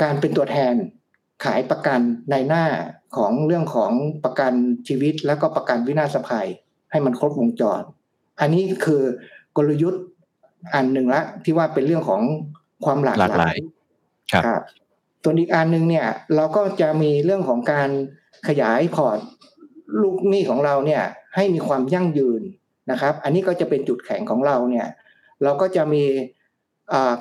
[0.03, 0.75] การเป็นตัวแทน
[1.45, 2.65] ขายประกันในหน้า
[3.17, 3.93] ของเรื่องของ
[4.25, 4.53] ประกัน
[4.89, 6.49] ชีวิต แล้วก็ประกันวินาศภัย
[6.91, 7.83] ให้มันครบวงจร
[8.41, 9.03] อันนี้คือ
[9.57, 10.03] กลยุทธ์
[10.75, 12.23] อันหนึ่งละ ที่ว่าเป็นเรื่องของ
[12.85, 13.57] ความหลากหลาย
[14.33, 14.63] ครับ
[15.23, 17.89] ส่วนอีกอันหนึ่งเนี่ย เราก็จะมีเรื่องของการ
[18.49, 19.19] ขยายพอร์ต
[20.03, 21.03] ลูกหนี้ของเราเนี่ย
[21.35, 22.43] ให้มีความยั่งยืน
[22.91, 24.87] นะครับ อันนี้ก็จะเป็นจุดแข็งของเราเนี่ย
[25.43, 26.05] เราก็จะมี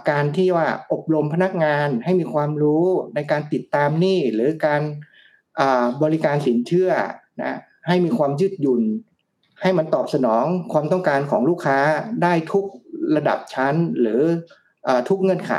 [0.10, 4.82] การที่ว่าอบรมพนักงานให้มีความรู้ในการติดตามหนี้หรือการ
[6.03, 6.91] บริการสินเชื่อ
[7.41, 8.82] นะให้มีความยืดหยุ่น
[9.62, 11.78] ให้มันตอบสนองความต้องการของลูกค้า
[12.24, 12.65] ได้ทุก
[13.15, 14.22] ระดับชั้นหรือ
[14.88, 15.54] อทุกเงื่อนไข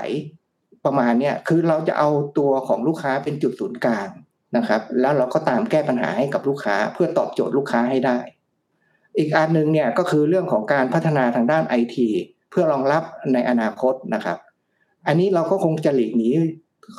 [0.84, 4.08] ประมาณเนี้ยคือเราจะเอาตัวของลูกค้าเป็นจุดศูนย์กลาง
[4.56, 8.18] นะครับ แล้วเราก็ตามแก้ปัญหาให้กับลูกค้าเพื่อตอบโจทย์ลูกค้าให้ได้
[9.18, 12.08] อีกอันหนึ่งเนี่ยก็คือเรื่องของการพัฒนาทางด้านไอที
[12.50, 14.38] เพื่อรองรับในอนาคตนะครับ
[15.06, 16.30] อันนี้เราก็คงจะหลีกหนี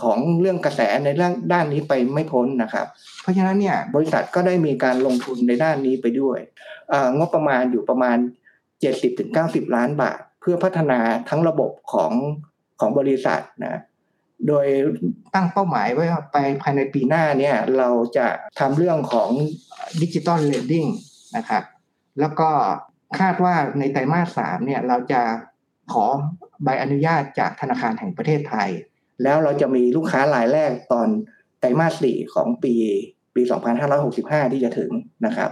[0.01, 2.87] ของเรื่องกระแสในเรื่องด้านนี้ไปไม่พ้นนะครับ
[3.21, 6.39] เพราะฉะนั้นเนี่ยบริษัทก็ได้มีการลงทุนในด้านนี้ไปด้วย
[7.17, 8.17] งบประมาณอยู่ประมาณ
[8.95, 10.99] 70-90 ล้านบาท เพื่อพัฒนา
[11.29, 12.11] ทั้งระบบของ
[12.79, 13.81] ของบริษัทนะ
[14.47, 14.65] โดย
[15.33, 18.27] ตั้งเป้าหมายไว้ว่าไปภายในปีหน้าเนี่ยเราจะ
[18.59, 19.29] ทำเรื่องของ
[20.01, 20.85] digital lending
[21.37, 21.63] นะครับ
[22.19, 22.49] แล้วก็
[23.19, 25.21] คาดว่าในไตรมาสสามเนี่ยเราจะ
[25.93, 26.05] ขอ
[26.63, 28.69] ใบอนุญาตจากธนาคารแห่งประเทศไทย
[29.23, 31.07] แล้วเราจะมีลูกค้ารายแรกตอน
[31.59, 32.73] ไตรมาสสี่ของปี
[33.35, 33.41] ปี
[33.97, 34.91] 2565 ที่จะถึง
[35.25, 35.51] นะครับ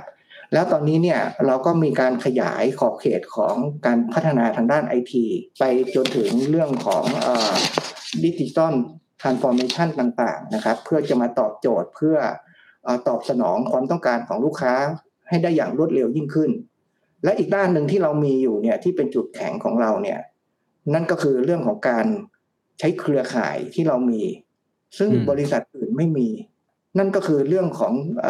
[0.53, 3.55] แล้วตอนนี้เนี่ยเราก็มีการขยายขอบเขตของ
[3.85, 5.25] การพัฒนาทางด้านไอที
[5.59, 5.63] ไป
[5.95, 7.03] จนถึงเรื่องของ
[8.23, 8.73] ดิจิตอล
[9.21, 12.17] ทรานส์ฟอร์เมชันต่างๆนะครับ เพื่อจะมาตอบโจทย์เพื่อ
[12.87, 14.73] อตอบสนองความต้องการของลูกค้า
[15.29, 16.51] ให้ได้อย่างรวดเร็วยิ่งขึ้น
[17.23, 20.19] และอีกด้านหนึ่งที่เรามีอยู่เนี่ยที่เป็นจุดแข็งของเราเนี่ย
[20.93, 22.05] นั่นก็คือเรื่องของการ
[22.79, 24.21] ใช้เครือข่ายที่เรามี
[24.97, 26.29] ซึ่งบริษัทอื่นไม่มี
[26.97, 28.27] นั่นก็คือเรื่องของเอ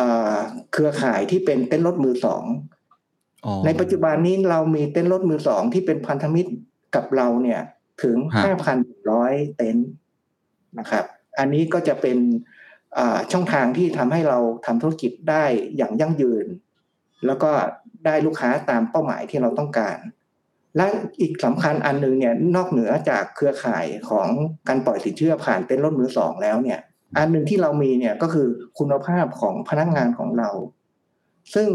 [0.73, 2.43] เครือข่ายที่เป็นเต้นรถมือสอง
[3.65, 6.51] ในปัจจุบันนี้เรามีเต้นรถมือสองที่เป็นพันธมิตร
[6.95, 7.61] กับเราเนี่ย
[8.03, 8.77] ถึงห้าพัน
[9.11, 9.89] ร้อยเต็นท์
[10.79, 11.05] นะครับ
[11.39, 12.17] อันนี้ก็จะเป็น
[13.31, 15.43] ช่องทางที่ทำให้เราทำธุรกิจได้
[15.77, 16.45] อย่างยั่งยืน
[17.25, 17.51] แล้วก็
[18.05, 19.97] ได้ลูกค้าตามเป้าหมายที่เราต้องการ
[20.77, 20.87] และ
[21.19, 24.27] อีกสำคัญอันนึงเนี่ยนอกเหนือจากเครือข่ายของ
[24.67, 26.79] การปล่อยสินเชื่อผ่านเต็นท์รถมือสองแล้วเนี่ย
[27.17, 28.47] อันหนึ่งที่เรามีเนี่ยก็คือ
[28.79, 30.49] คุณภาพของพนักงานของเรา
[31.53, 31.69] ซึ่ง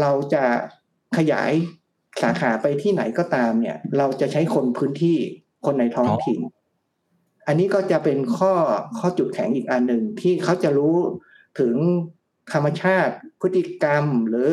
[0.00, 0.44] เราจะ
[1.16, 1.52] ขยาย
[2.22, 5.16] สาขาไปที่ไหนก็ตามเนี่ย เราจะใช้คนพื้นที่
[5.66, 6.40] คนในท้องถิ่น
[7.46, 8.52] อันนี้ก็จะเป็นข้อ
[8.98, 10.96] ข้อจุดแข็งอีกอันหนึ่งที่เขาจะรู้
[11.60, 11.74] ถึง
[12.52, 14.50] ธรรมชาติพฤติกรรมหรือ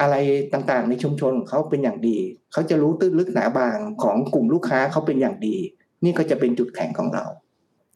[0.00, 0.14] อะไร
[0.52, 2.18] ต่างๆ ในชุมชนของเขาเป็นอย่างดี
[2.52, 5.56] เขาจะรู้ตื้นลึกหนาบางของกลุ่มลูกค้าเขาเป็นอย่างดี
[6.04, 7.24] นี่ก็จะเป็นจุดแข็งของเรา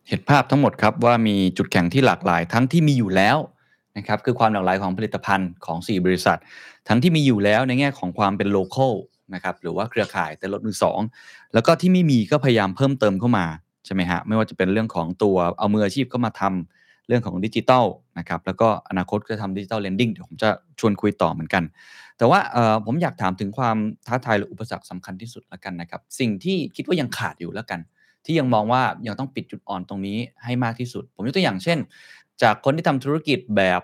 [0.09, 3.39] เห็นภาพทั้งหมดครับว่ามีจุดแข็งที่หลากหลาย ทั้งที่มีอยู่แล้ว
[3.97, 6.39] นะครับคือความหลากหลายของผลิตภัณฑ์ของ 4 บริษัท
[6.89, 8.93] ทั้งที่มีอยู่แล้วในแง่ของความเป็นโลเคอล
[9.35, 11.01] นะครับหรือว่าเครือข่ายแต่รถมือสอง
[11.55, 13.47] แล้วก็ที่ไม่มีก็พยายามเพิ่มเติมเข้ามา
[13.85, 16.76] ใช่ไหมฮะไม่ว่าจะเป็นเรื่องของตัวเอามืออาชีพเข้ามาทำ
[17.09, 17.85] เรื่องของดิจิทัล
[18.19, 20.51] นะครับแล้วก็อนาคตจะทำ digital lending เดี๋ยวผมจะ
[20.81, 21.65] ชวนคุยต่อเหมือนกัน
[22.19, 22.41] แต่ว่า
[22.87, 23.77] ผมอยากถามถึงความ
[24.07, 27.81] ท้าทายหรืออุปสรรคสำคัญที่สุดละกันนะครับ สิ่งที่คิดว่ายังขาดอยู่แล้วกัน
[28.25, 31.79] ที่ยังมองว่ายังต้องปิดจุดอ่อนตรงนี้ให้มากที่สุด ผมยกตัวอย่างเช่น
[32.43, 33.81] จากคนที่ทำธุรกิจแบบ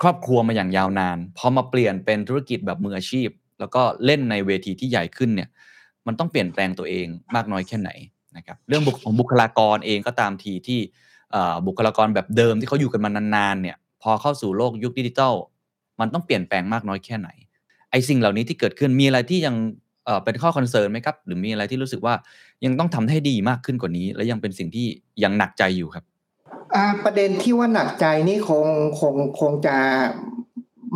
[0.00, 3.28] ครอบครัวมาอย่างยาวนานพอมาเปลี่ยนเป็นธุรกิจแบบมืออาชีพ
[3.60, 5.48] แล้วก็เล่นในเวทีที่ใหญ่ขึ้นเนี่ย
[6.06, 7.90] มันต้องเปลี่ยนแปลงตัวเองมากน้อยแค่ไหน
[8.36, 10.80] นะครับเรื่องของบุคลากรเองก็ตามทีที่
[11.66, 15.34] บุคลากรแบบเดิมที่เขาอยู่กันมานานๆเนี่ยพอเข้าสู่โลกยุคดิจิทัล
[16.00, 17.28] มันต้องเปลี่ยนแปลงมากน้อยแค่ไหน
[17.90, 19.54] ไอ้สิ่งเหล่านี้ที่เกิดขึ้นมีอะไรที่ยัง
[20.04, 22.14] เเป็นข้อคอนเซิร์นไหมครับ หรือมีอะไรที่รู้สึกว่า
[22.64, 24.86] ยังต้องทำให้ดีมากขึ้นกว่านี้ และยังเป็นสิ่งที่
[25.22, 26.04] ยังหนักใจอยู่ครับ
[27.04, 28.66] ประเด็นที่ว่าหนักใจนี่คง
[29.00, 29.76] คงคงจะ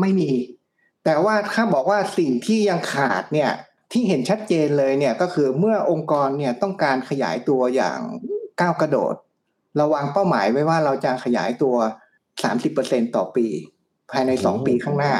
[0.01, 0.31] ไม่มี
[1.05, 3.51] แต่ว่าถ้าบอกว่าสิ่งที่ยังขาดเนี่ย
[3.93, 8.01] ที่เห็นชัดเจนเลยเนี่ยก็คือเมื่อองค์กรเนี่ยต้องการขยายตัวอย่าง
[8.61, 9.15] ก้าวกระโดด
[9.77, 11.77] เราวางเป้าหมายไว้ว่าเราจะขยายตัว
[12.47, 13.47] 30%ต่อปี
[14.11, 15.15] ภายในโอ้2ปีข้างหน้า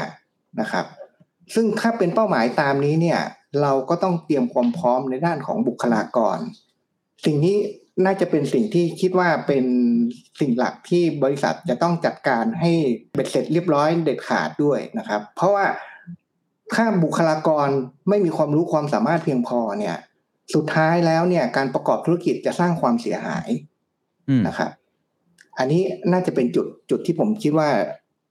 [0.61, 0.85] นะครับ
[1.53, 3.19] ซึ่งถ้าเป็นเป้าหมายตามนี้เนี่ย
[3.61, 6.37] เราก็ต้องเตรียมความพร้อมในด้านของบุคลากร
[7.25, 7.57] สิ่งนี้
[8.05, 9.65] น่าจะเป็นสิ่งที่คิดว่าเป็น
[10.39, 12.71] สิ่งหลักที่บริษัทจะต้องจัดการให้
[13.15, 15.65] เบ็ดเสร็จเรียบร้อยเด็ดขาดด้วยนะครับ เพราะว่า
[16.73, 17.67] ถ้าบุคลากร
[18.09, 19.95] ไม่มีความรู้ความสามารถเพียงพอเนี่ย
[20.55, 23.72] สุดท้ายแล้วเนี่ยการประกอบธุรกิจจะสร้างความเสียหายอืม
[24.47, 24.71] นะครับ
[25.59, 27.69] อันนี้น่าจะเป็นจุดจุดที่ผมคิดว่า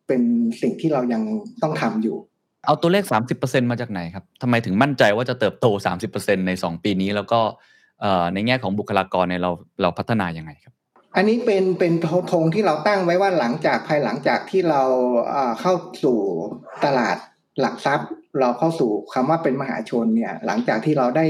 [0.07, 0.22] เป็น
[0.62, 1.22] สิ่งที่เรายัง
[1.62, 2.16] ต้องทำอยู่
[2.66, 3.05] เอาตัวเลข
[3.38, 5.66] 30%มาจากไหนครับทำไมถึงมั่นใจว่าจะเติบโต
[6.07, 7.40] 30%ใน 2 ปีนี้แล้วก็
[8.01, 9.51] เอ่อในแง่ของบุคลากรเนี่ยเรา
[9.82, 10.74] เราพัฒนายังไงครับ
[11.16, 11.93] อันนี้เป็นเป็น
[12.32, 14.82] ธงที่เราตั้งไว้ว่าหลังจากภายหลังจากที่เรา
[15.28, 15.74] เอ่อเข้า
[16.05, 16.18] สู่
[16.84, 17.16] ตลาด
[17.61, 18.09] หลักทรัพย์
[18.40, 21.24] เราเข้าสู่คำว่าเป็นมหาชนเนี่ย หลังจากที่เราได้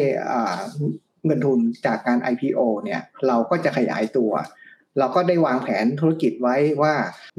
[1.24, 4.32] เงินทุนจากการ IPO เนี่ยเราก็จะขยายตัว
[4.98, 6.94] เราก็ได้วางแผนธุรกิจไว้ว่า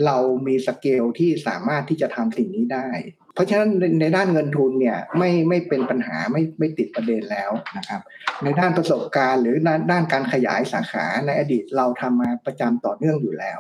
[0.05, 0.17] เรา
[0.47, 2.87] มีสเกลที่สามารถที่จะทำสิ่งนี้ได้
[3.33, 3.69] เพราะฉะนั้น
[3.99, 8.01] ในด้านเงินทุนเนี่ยไม่ไม่เป็นปัญหาไม่ไม่ติดประเด็นแล้วนะครับ
[8.43, 13.59] ในด้านประสบการณ์ หรือด้านด้านการขยายสาขาในอดีตเราทำมาประจำต่อเนื่องอยู่แล้ว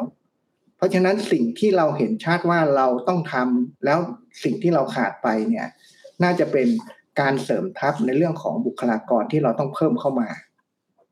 [0.77, 3.99] เพราะฉะนั้นสิ่งที่เราเห็นชัดว่าเราต้องทำแล้ว
[4.43, 5.67] สิ่งที่เราขาดไปเนี่ย
[6.23, 6.67] น่าจะเป็น
[7.19, 10.29] การเสริมทัพในเรื่องของบุคลากรที่เราต้องเพิ่มเข้ามา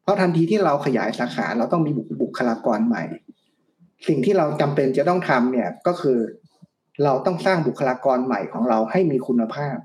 [0.01, 3.03] เพราะทันทีที่เราขยายสาขาเราต้องมีบุบุคลากรใหม่
[4.07, 6.19] สิ่งที่เราจำเป็นจะต้องทำเนี่ยก็คือ
[7.03, 9.75] เราต้องสร้างบุคลากรใหม่ของเราให้มีคุณภาพ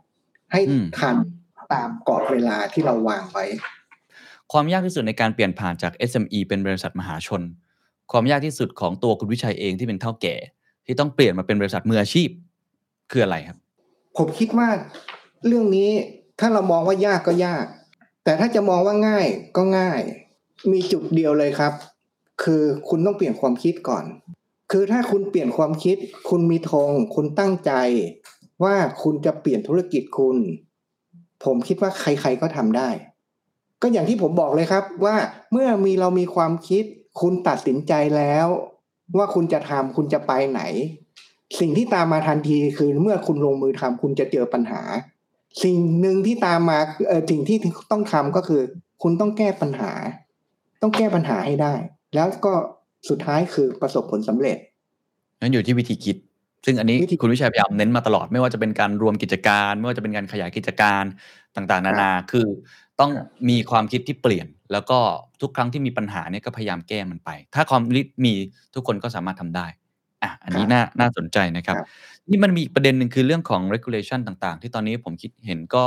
[0.53, 1.17] ให้อืมทัน
[1.73, 3.45] ตามกรอบเวลาที่เราวางไว้
[4.53, 7.43] ความยากที่สุดในการเปลี่ยนผ่านจาก SME เป็นบริษัทมหาชน
[8.12, 10.37] ความยากที่สุดของตัวคุณวิชัยเองที่เป็นเท่าแก่
[10.87, 12.29] ที่ต้องเปลี่ยนมาเป็นบริษัทมืออาชีพ
[13.11, 13.59] คืออะไรครับ
[14.19, 14.69] ผมคิดว่า
[15.47, 15.91] เรื่องนี้
[16.41, 17.66] ถ้าเรามองว่ายากก็ยาก
[18.24, 19.26] แต่ถ้าจะมองว่าง่าย
[19.57, 20.01] ก็ง่าย
[20.72, 21.72] มีจุดเดียวเลยครับ
[22.43, 24.05] คือคุณต้องเปลี่ยนความคิดก่อน
[24.72, 25.97] คือถ้าคุณเปลี่ยนความคิด
[26.28, 27.72] คุณมีธงคุณตั้งใจ
[28.64, 30.37] ว่าคุณจะเปลี่ยนธุรกิจคุณ
[31.45, 32.89] ผมคิดว่าใครๆก็ทำได้
[33.82, 35.16] ก็อย่างที่ผมบอกเลยครับว่า
[35.53, 36.84] เมื่อมีเรามีความคิด
[37.20, 38.47] คุณตัดสินใจแล้ว
[39.16, 40.61] ว่าคุณจะทำคุณจะไปไหน
[41.61, 44.82] สิ่งที่ตามมาทันทีคือเมื่อคุณลงมือทำคุณจะเจอปัญหา
[45.64, 46.78] สิ่งหนึ่งที่ตามมา
[47.09, 47.57] เออสิ่งที่
[47.92, 48.61] ต้องทำก็คือ
[49.02, 49.92] คุณต้องแก้ปัญหา
[50.82, 51.74] ต้องแก้ปัญหาให้ได้
[52.14, 52.52] แล้วก็
[53.09, 54.59] สุดท้ายคือประสบผลสำเร็จ
[55.40, 56.16] นั้นอยู่ที่วิธีคิด
[56.66, 61.04] ซึ่งอันนี้วิธีคุณวิชัยพยายามเน้นมาตลอดไม่ว่าจะเป็นการรวมกิจการ ไม่ว่าจะเป็นการขยายกิจการ
[61.57, 62.46] ต่างๆ นานาคือ
[63.00, 63.11] ต้อง
[63.48, 64.98] มีความคิดที่เปลี่ยน แล้วก็
[65.40, 68.34] ทุกครั้งที่มีปัญหาเนี่ยก็พยายามแก้มันไป ถ้าความคิดมี
[68.74, 69.66] ทุกคนก็สามารถทำได้
[70.23, 71.89] อะ อันนี้น่า น่าสนใจนะครับครับ
[72.31, 75.85] นี่มันมีอีกประเด็นหนึ่ง คือเรื่องของ regulation ต่าง ๆ ที่ตอนนี้ผมคิดเห็นก็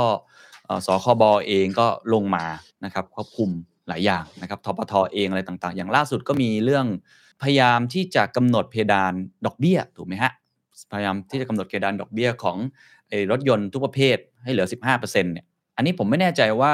[0.66, 2.44] เอ่อ สคบ เองก็ลงมา
[2.84, 3.50] นะครับ ควบคุม
[3.88, 6.86] หลายอย่างนะครับทปท เองอะไรต่าง ๆ อย่างล่าสุดก็มีเรื่อง
[7.42, 9.12] พยายามที่จะกำหนดเพดาน
[9.46, 10.32] ดอกเบี้ย ถูกไหมฮะ
[10.92, 12.56] พยายามที่จะกำหนดเพดานดอกเบี้ยของ
[13.08, 16.72] ไอ้รถยนต์ทุกประเภทให้เหลือ 15%เนี่ย อันนี้ผมไม่แน่ใจว่า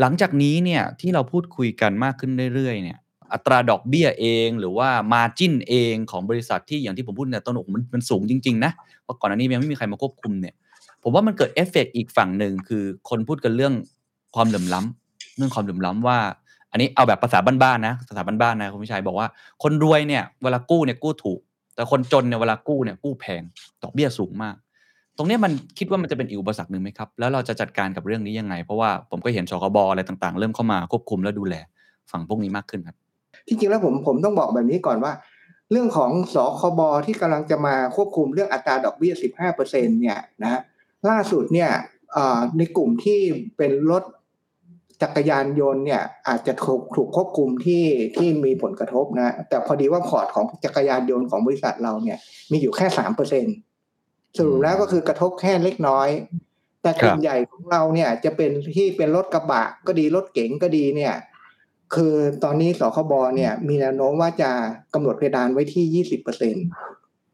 [0.00, 2.98] หลังจากนี้เนี่ยที่เราพูดคุยกันมากขึ้นเรื่อย ๆ เนี่ย
[3.32, 8.72] อัตราดอกเบี้ยเอง หรือว่ามาจิ้นเองของบริษัทที่อย่างที่ผมพูดในต้นโอ้มันมันสูงจริงๆนะ
[9.04, 10.54] เพราะก่อนหน้านี้ยังไม่มีใครมาควบคุมเนี่ย
[11.02, 13.74] ผมว่ามันเกิดเอฟเฟกต์อีกฝั่งหนึ่งคือคนพูดกันเรื่อง
[14.34, 16.18] ความเหลื่อมล้ำเรื่องความเหลื่อมล้ำว่า
[16.72, 19.28] อันนี้เอาแบบภาษาบ้านๆนะภาษาบ้านๆนะคุณวิชัยบอกว่า
[19.62, 21.40] คนรวยเนี่ยเวลากู้เนี่ยกู้ถูก
[21.74, 23.42] แต่คนจนเนี่ยเวลากู้เนี่ยกู้แพง
[23.82, 24.54] ดอกเบี้ยสูงมาก
[25.16, 31.54] ตรงนี้มันคิดว่ามันจะเป็นอุปสรรคหนึ่งไหมครับ แล้วเราจะจัดการกับเรื่องนี้ยังไง เพราะว่าผมก็เห็นชกบอะไรต่างๆ เริ่มเข้ามาควบคุมและดูแล
[32.10, 32.96] ฝั่งพวกนี้มากขึ้นครับ
[33.46, 35.12] ที่จริงแล้วผมผมต้องบอกแบบนี้ก่อนว่า
[35.72, 40.60] เรื่องของสคบที่กำลังจะมาควบคุมเรื่องอัตราดอกเบี้ย 15เปอร์เซ็นเนี่ยนะ
[41.10, 41.70] ล่าสุดเนี่ย
[42.58, 43.20] ในกลุ่มที่
[43.56, 44.02] เป็นรถ
[45.02, 47.84] จักรยานยนต์เนี่ยอาจจะถูกถูกควบคุมที่
[48.16, 52.18] ที่มีผลกระทบนะ แต่พอดีว่าพอร์ตของจักรยานยนต์ของบริษัทเราเนี่ย
[52.50, 53.46] มีอยู่แค่สามเปอร์เซ็น
[54.36, 56.08] สรุปแล้วก็คือกระทบแค่เล็กน้อย
[56.82, 61.14] แต่กลุ่มใหญ่ของเราเนี่ยจะเป็นที่เป็นรถกระบะก็ดีรถเก๋งก็ดีเนี่ย
[61.94, 62.14] คือ
[62.44, 64.50] ตอนนี้สคบเนี่ยมีแนวโน้มว่าจะ
[64.94, 66.60] กำหนดเพดานไว้ที่ยี่สิบเปอร์เซ็นต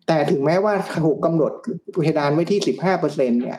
[0.07, 1.53] แต่ถึงแม้ว่าถูกกำหนด
[2.03, 3.59] เพดานไว้ที่สิบห้าเปอร์เซ็นเนี่ย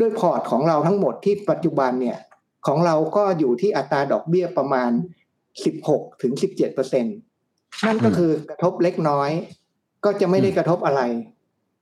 [0.00, 2.18] ด้วยพอร์ตของเราทั้งหมดที่ปัจจุบันเนี่ย
[2.66, 4.90] ของเราก็อยู่ที่อัตราดอกเบี้ยประมาณ
[5.60, 7.04] 16ถึง17เปอร์เซ็น
[7.86, 9.30] นั่นก็คือกระทบเล็กน้อย
[10.04, 11.02] ก็จะไม่ได้กระทบอะไร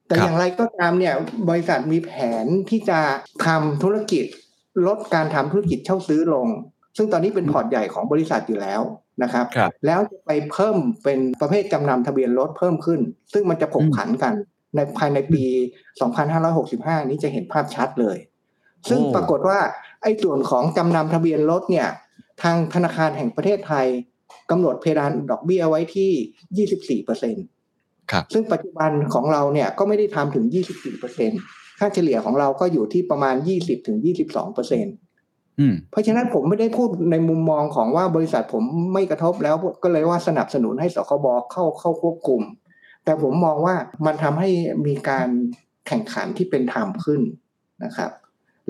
[0.06, 1.14] แต่อย่างไรก็ตามเนี่ย
[1.48, 2.12] บริษัทมีแผ
[2.44, 3.00] นที่จะ
[3.46, 4.24] ทำธุรกิจ
[4.86, 6.48] ลดการทำธุรกิจเช่าซื้อลง
[6.97, 8.80] ซึ่งตอนนี้เป็นพอร์ตใหญ่ของบริษัทอยู่แล้ว
[9.22, 13.01] นะครับรบแล้วจะไปเพิ่มเป็นประเภทจำนำทะเบียนรถเพิ่มขึ้น
[13.32, 14.34] ซึ่งมันจะผกผันกัน
[14.76, 15.45] ในภายในปี
[16.26, 18.16] 2565 นี้จะเห็นภาพชัดเลย
[18.88, 19.59] ซึ่งปรากฏว่า
[20.03, 21.88] ไอ้ส่วนของจำนำทะเบียนรถเนี่ย
[22.43, 23.86] ทางธนาคารแห่งประเทศไทย
[24.51, 27.45] กำหนดเพดานดอกเบี้ยไว้ที่ 24เปอร์เซ็นต์
[28.32, 31.41] ซึ่งปัจจุบันของเราเนี่ยก็ไม่ได้ทำถึง 24เปอร์เซ็นต์
[31.78, 34.95] ค่าเฉลี่ยของเราก็อยู่ที่ประมาณ 20ถึง22เปอร์เซ็นต์
[35.90, 42.42] เพราะฉะนั้นผมไม่ได้พูดในมุมมองของว่าบริษัทผมไม่กระทบแล้วก็เลยว่าสนับสนุนให้สคบเข้าเข้าควบคุม
[43.04, 44.50] แต่ผมมองว่ามันทำให้
[44.86, 45.28] มีการ
[45.86, 47.20] แข่งขันที่เป็นธรรมขึ้น
[47.84, 48.11] นะครับ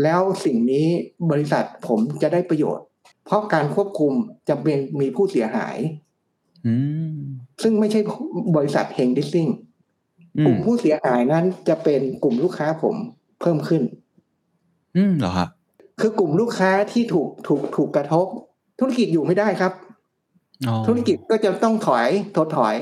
[0.02, 0.86] แล้วสิ่งนี้
[1.30, 2.86] บริษัทผมจะได้ประโยชน์
[3.26, 4.12] เพราะการควบคุม
[4.48, 5.76] จะเป็นมีผู้เสียหาย
[7.62, 8.00] ซึ่งไม่ใช่
[8.56, 9.48] บริษัทเฮงดิสซิ่ง
[10.46, 12.96] กลุ่มผู้เสียหายนั้นจะเป็นกลุ่มลูกค้าผม
[13.40, 13.82] เพิ่มขึ้น
[14.96, 15.48] อืมเหรอฮะ
[16.00, 18.26] คือกลุ่มลูกค้าที่ถูกถูกถูกกระทบ
[18.80, 19.72] ธุรกิจอยู่ไม่ได้ครับ
[20.86, 22.76] ธุรกิจก็จะต้องถอยถดถอย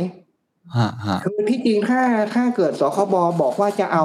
[1.24, 2.00] คือที่จริงถ้า
[2.34, 4.04] ถ้าเกิดสคบบอกว่าจะเอา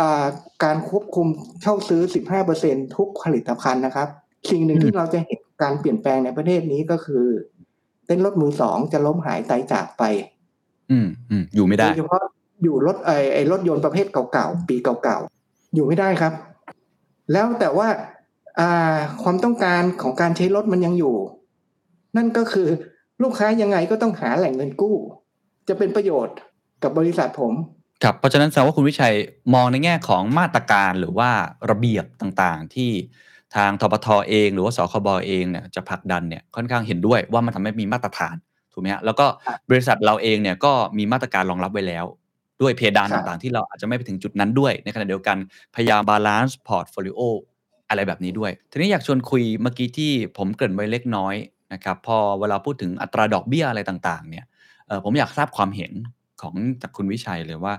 [0.00, 0.26] อา
[0.64, 1.26] การควบคุม
[1.62, 2.02] เช่าซื้อ
[2.48, 4.08] 15%ทุกผลิตภัณฑ์นะครับ
[4.50, 7.24] สิ่งหนึ่งที่เราจะเห็นการเปลี่ยนแปลงในประเทศนี้ก็คือ
[8.06, 10.02] เต้นรถมือสองจะล้มหายตายจากไป
[10.90, 12.22] อืมอืมอยู่ไม่ได้โดยเฉพาะ
[12.62, 16.32] อยู่รถไอไอรถยนต์ประเภทเก่าๆปีเก่าๆอยู่ไม่ได้ครับ
[17.32, 17.98] แล้วแต่ว่าอ่า
[19.22, 21.16] ความต้องการของการใช้รถมันยังอยู่
[22.16, 22.68] นั่นก็คือ
[23.22, 24.96] ลูกค้ายังไงก็ต้องหาแหล่งเงินกู้
[25.68, 26.36] จะเป็นประโยชน์
[26.82, 27.52] กับบริษัทผม
[28.02, 29.14] ครับเพราะฉะนั้นแสดงว่าคุณวิชัย
[29.54, 31.30] มองในแง่ของมาตรการหรือว่า
[31.70, 32.90] ระเบียบต่างๆ ที่
[33.56, 38.36] ทางธปทเอง หรือว่าสคบเองเนี่ยจะผลักดันเนี่ยค่อนข้างเห็นด้วยว่ามันทำให้มีมาตรฐาน
[38.72, 39.26] ถูกไหมฮะแล้วก็
[39.70, 42.04] บริษัทเราเองเนี่ยก็มีมาตรการรองรับไว้แล้ว
[42.60, 45.36] ด้วยเพดานต่างๆ ที่เราอาจจะไม่ไปถึงจุดนั้นด้วย ในขณะเดียวกัน
[45.74, 47.20] พยายาม balance portfolio
[47.90, 51.34] อะไรแบบนี้ด้วย ทีนี้อยากชวนคุยเมื่อกี้ที่ผมเกริ่นไว้เล็กน้อย
[51.72, 54.44] นะครับ พอเวลาพูดถึงอัตราดอกเบี้ยอะไรต่างๆ เนี่ย
[55.04, 55.92] ผมอยากทราบความเห็น
[56.42, 57.74] ของจากคุณวิชัยเลยว่า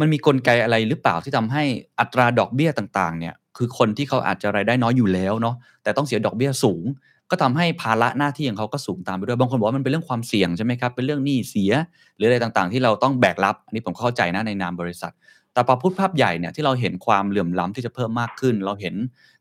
[0.00, 1.62] มันมีกลไกอะไรหรือเปล่าที่ทำให้
[2.00, 6.84] อัตราดอกเบี้ยต่างๆ เนี่ยคือคนที่เขาอาจจะรายได้น้อยอยู่แล้วเนาะแต่ต้องเสียดอกเบี้ยสูง
[7.30, 11.72] ก็ทำให้ภาระหน้าที่ของเขาก็สูงตามไปด้วยบางคนบอกว่ามันเป็นเรื่องความเสี่ยงใช่ไหมครับเป็นเรื่องหนี้เสีย
[12.16, 15.12] หรืออะไรต่างๆ ที่เราต้องแบกรับอันนี้ผมเข้าใจนะในนามบริษัท
[15.54, 18.94] แต่พอพูดภาพใหญ่เนี่ยที่เราเห็นความเหลื่อมล้ำที่จะเพิ่มมากขึ้น เราเห็น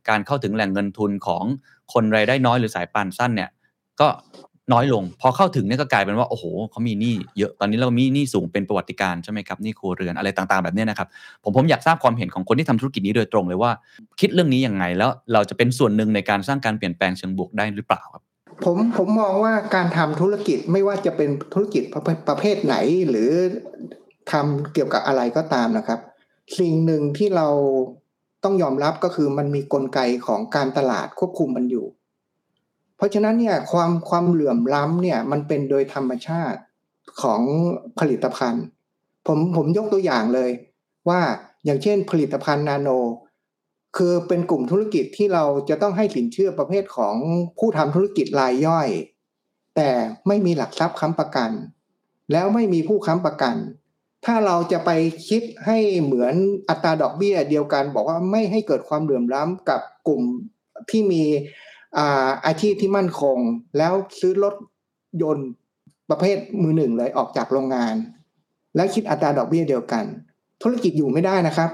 [0.09, 1.43] การเข้าถึงแหล่งเงินทุนของ
[1.93, 3.49] คนรายได้น้อยหรือสายปานสั้นเนี่ย
[4.01, 4.07] ก็
[4.73, 11.07] น้อยลง พอเข้าถึงเนี่ยก็กลายเป็นว่าโอ้โหเขามีหนี้เยอะตอนนี้เรามีหนี้สูงเป็นประวัติการใช่ไหมครับหนี้ครัวเรือนอะไรต่างๆแบบนี้นะครับ
[11.43, 13.71] ผมผมอยากทราบความเห็นของคนที่ทำธุรกิจนี้โดยตรงเลยว่า
[14.19, 18.23] คิดเรื่องนี้ยังไงแล้วเราจะเป็นส่วนหนึ่งในการสร้างการเปลี่ยนแปลงเชิงบวกได้หรือเปล่าครับ
[18.65, 21.83] ผมผมมองว่าการทำธุรกิจไม่ว่าจะเป็นธุรกิจ
[22.27, 22.75] ประเภทไหน
[23.09, 23.31] หรือ
[24.31, 25.99] ทำเกี่ยวกับอะไรก็ตามนะครับ
[26.59, 27.47] สิ่งหนึ่งที่เรา
[28.43, 31.85] ต้องยอมรับก็คือมันมีกลไกของการตลาดควบคุมมันอยู่
[32.97, 36.59] เพราะฉะนั้นเนี่ยความความเหลื่อมล้ำเนี่ยมันเป็นโดยธรรมชาติ
[37.21, 37.41] ของ
[37.99, 38.65] ผลิตภัณฑ์
[39.27, 40.51] ผมผมยกตัวอย่างเลย
[41.09, 41.21] ว่า
[41.65, 42.89] อย่างเช่นผลิตภัณฑ์นาโน
[43.97, 47.15] คือเป็นกลุ่มธุรกิจที่เราจะต้องให้สินเชื่อประเภทของ
[47.59, 48.89] ผู้ทำธุรกิจรายย่อย
[49.75, 49.89] แต่
[50.27, 51.51] ไม่มีหลักทรัพย์ค้ำประกัน
[52.31, 53.55] แล้วไม่มีผู้ค้ำประกัน
[54.25, 54.89] ถ้าเราจะไป
[55.27, 56.33] คิดให้เหมือน
[56.69, 60.23] อัตราดอกเบี้ยเดียวกัน บอกว่าไม่ให้เกิดความเหลื่อมล้ำกับกลุ่ม
[60.89, 61.23] ที่มี
[62.45, 63.37] อาชีพที่มั่นคง
[63.77, 64.55] แล้วซื้อรถ
[65.21, 65.49] ยนต์
[66.09, 67.95] ประเภทมือหนึ่งเลยออกจากโรงงาน
[68.75, 70.05] แล้วคิดอัตราดอกเบี้ยเดียวกัน
[70.61, 71.69] ธุรกิจอยู่ไม่ได้นะครับ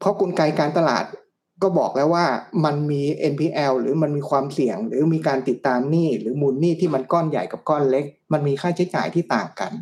[0.00, 1.04] เพราะกลไกการตลาด
[1.62, 2.26] ก็บอกแล้วว่า
[2.64, 9.72] มันมี NPL หรือมันมีความเสี่ยง หรือมีการติดตามหนี้หรือมูลหนี้ที่มันก้อนใหญ่กับก้อนเล็ก มันมีค่าใช้จ่ายที่ต่างกัน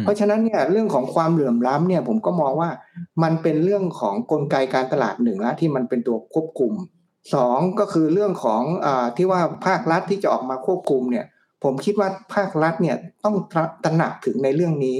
[0.00, 2.70] เพราะฉะนั้นเนี่ยเรื่องของความเหลื่อมล้ำเนี่ยผมก็มองว่า
[3.22, 6.72] มันเป็นเรื่องของกลไกการตลาดหนึ่งแล้วที่มันเป็นตัวควบคุม
[7.34, 11.26] สองก็คือเรื่องของอที่ว่าภาครัฐที่จะออกมาควบคุมเนี่ย
[11.64, 13.36] ผมคิดว่าภาครัฐเนี่ยต้อง
[13.84, 14.98] ตระหนักถึงในเรื่องนี้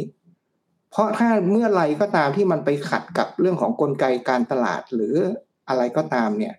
[0.91, 5.15] เพราะถ้าเมื่อไรก็ตามที่มันไปขัดกับเรื่องของกลไกการตลาดหรือ
[5.69, 6.55] อะไรก็ตามเนี่ย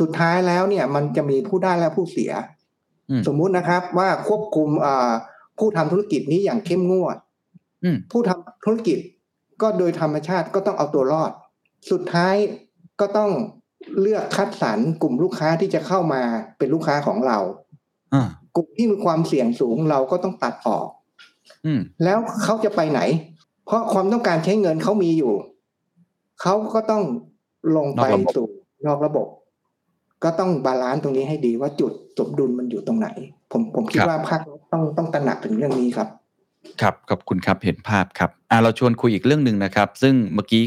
[0.00, 2.32] สุดท้ายแล้วเนี่ยมันจะมีผู้ได้และผู้เสีย
[3.10, 5.12] อืมสมมุตินะครับว่าควบคุมอ่า
[5.58, 7.29] ผู้ทำธุรกิจนี้อย่างเข้มงวดอืม
[8.10, 8.98] ผู้ทำธุรกิจ
[9.62, 11.32] ก็โดยธรรมชาติก็ต้องเอาตัวรอด
[11.90, 12.34] สุดท้าย
[13.00, 13.30] ก็ต้อง
[14.00, 16.22] เลือกคัดสรรกลุ่มลูกค้าที่จะเข้ามา
[16.58, 17.38] เป็นลูกค้าของเรา
[18.14, 20.86] อ่ากลุ่มที่มีความเสี่ยงสูงเราก็ต้องตัดออก
[21.66, 23.00] อืมแล้วเขาจะไปไหน
[23.66, 25.32] เพราะความต้องการใช้เงินเขามีอยู่
[26.42, 27.02] เขาก็ต้อง
[27.76, 28.48] ลงไปนอกระบบสู่
[28.86, 29.26] นอกระบบ
[30.24, 33.08] ก็ต้อง balance ตรงนี้ให้ดีว่าจุดสมดุลมันอยู่ตรงไหน
[33.52, 36.08] ผมผมคิดว่าภาครัฐต้องต้องตระหนักถึงเรื่องนี้ครับ
[36.82, 40.64] ครับขอบคุณครับเห็นภาพครับอ่าเราชวนคุยอีกเรื่องหนึ่งนะครับ ซึ่งเมื่อกี้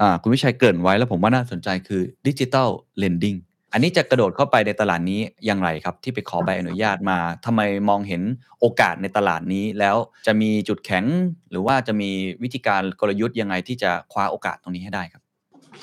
[0.00, 2.68] อ่าคุณวิชัยเกริ่นไว้แล้วผมว่าน่าสนใจคือดิจิ t a ล
[2.98, 3.36] เลนดิ้ง
[3.72, 8.22] อันนี้จะกระโดดเข้าไปในตลาดนี้อย่างไรครับ ที่ไปขอใบอนุญาตมาทำไมมองเห็น
[8.60, 11.04] โอกาสในตลาดนี้ แล้วจะมีจุดแข็ง
[11.50, 12.10] หรือว่าจะมี
[12.42, 15.22] วิธีการกลยุทธ์ยังไงที่จะคว้าโอกาสตรงนี้ให้ได้ครับ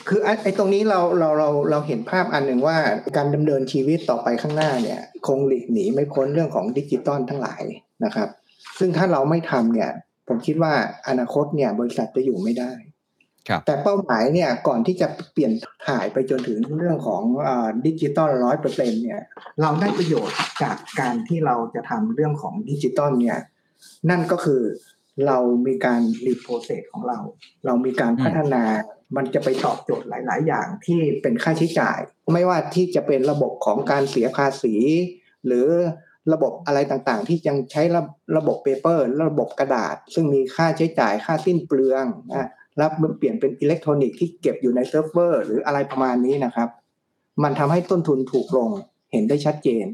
[0.08, 2.78] คือไอ้ไอ้ตรงนี้เราเราเราเราเห็นภาพอันหนึ่งว่า
[3.18, 7.64] การดำเนินชีวิตต่อไปข้างหน้าเนี่ย คงหลีกหนีไม่พ้นเรื่องของดิจิตอลทั้งหลาย
[8.06, 8.30] นะครับ
[8.80, 9.92] ซึ่งถ้าเราไม่ทำเนี่ย
[10.28, 10.74] ผมคิดว่า
[11.08, 12.72] อนาคตเนี่ย บริษัทจะอยู่ไม่ได้
[13.50, 15.54] ครับแต่เป้าหมายเนี่ยก่อนที่จะเปลี่ยน
[15.88, 17.24] ถ่ายไปจนถึงเรื่องของ
[17.86, 19.22] ดิจิตอลร้อยเปอร์เซ็นเนี่ย
[19.62, 23.40] เราได้ประโยชน์จากการที่เราจะทำเรื่องของดิจิตอลเนี่ย
[24.10, 24.64] นั่นก็คือ
[25.28, 25.38] เรา
[25.68, 27.20] มีการ re-process ของเรา
[27.66, 28.64] เรามีการพัฒนา
[29.16, 32.00] มันจะไปตอบโจทย์หลาย ๆ อย่างที่เป็นค่าใช้จ่าย
[32.34, 34.76] ไม่ว่าที่จะเป็นระบบของการเสียภาษี
[35.46, 35.68] หรือ
[36.34, 38.02] ระบบอะไรต่างๆ ที่ยังใช้ระ
[38.38, 46.70] ระบบ paper ระบบกระดาษ ซึ่งมีค่าใช้จ่ายค่าสิ้นเปลืองนะแล้วมันเปลี่ยนเป็นอิเล็กทรอนิกส์ที่เก็บอยู่ในเซิร์ฟเวอร์ หรืออะไรประมาณนี้นะครับ
[47.44, 48.70] มันทำให้ต้นทุนถูกลง
[49.12, 49.86] เห็นได้ชัดเจน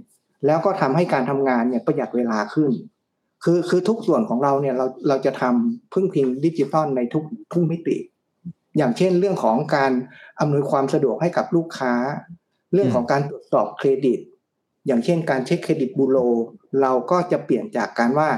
[0.45, 2.71] แล้วก็ทำให้การทำงานเนี่ยประหยัดเวลาขึ้น
[3.43, 7.23] คือคือทุกส่วนของเราเนี่ยเราเราจะทำพึ่งพิงดิจิตอลในทุก
[7.53, 7.97] ทุกมิติ
[8.77, 9.91] อย่างเช่นเรื่องของการ
[10.39, 11.93] อำนวยความสะดวกให้กับลูกค้า
[12.73, 14.19] เรื่องของการตรวจสอบเครดิต
[14.85, 16.17] อย่างเช่นการเช็คเครดิตบูโร
[16.81, 18.29] เราก็จะเปลี่ยนจากการว่า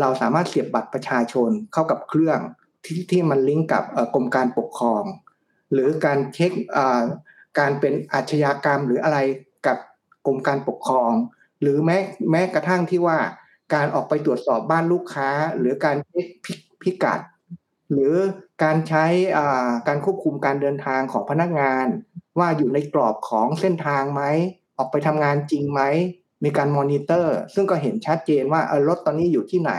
[0.00, 2.38] เราสามารถเสียบบัตรประชาชนเข้ากับเครื่อง
[2.84, 3.84] ที่ที่มันลิงก์กับ
[4.14, 5.04] กรมการปกครอง
[5.72, 6.52] หรือการเช็ค
[7.58, 9.18] การเป็นอาชญากรรมหรืออะไร
[9.66, 9.78] กับ
[10.26, 11.12] กรมการปกครอง
[11.60, 11.98] หรือแม้
[12.30, 13.18] แม้กระทั่งที่ว่า
[13.74, 15.28] การออกไปตรวจสอบบ้านลูกค้า
[15.58, 16.26] หรือการเช็ค
[16.82, 17.20] พิกัด
[17.92, 18.14] หรือ
[18.62, 19.04] การใช้
[19.88, 21.86] การควบคุมการเดินทางของพนักงาน
[22.38, 24.22] ว่าอยู่ในกรอบของเส้นทางไหม
[24.78, 25.80] ออกไปทำงานจริงไหม
[26.44, 29.72] มีการมอนิเตอร์ ซึ่งก็เห็นชัดเจนว่าเออรถตอนนี้อยู่ที่ไหน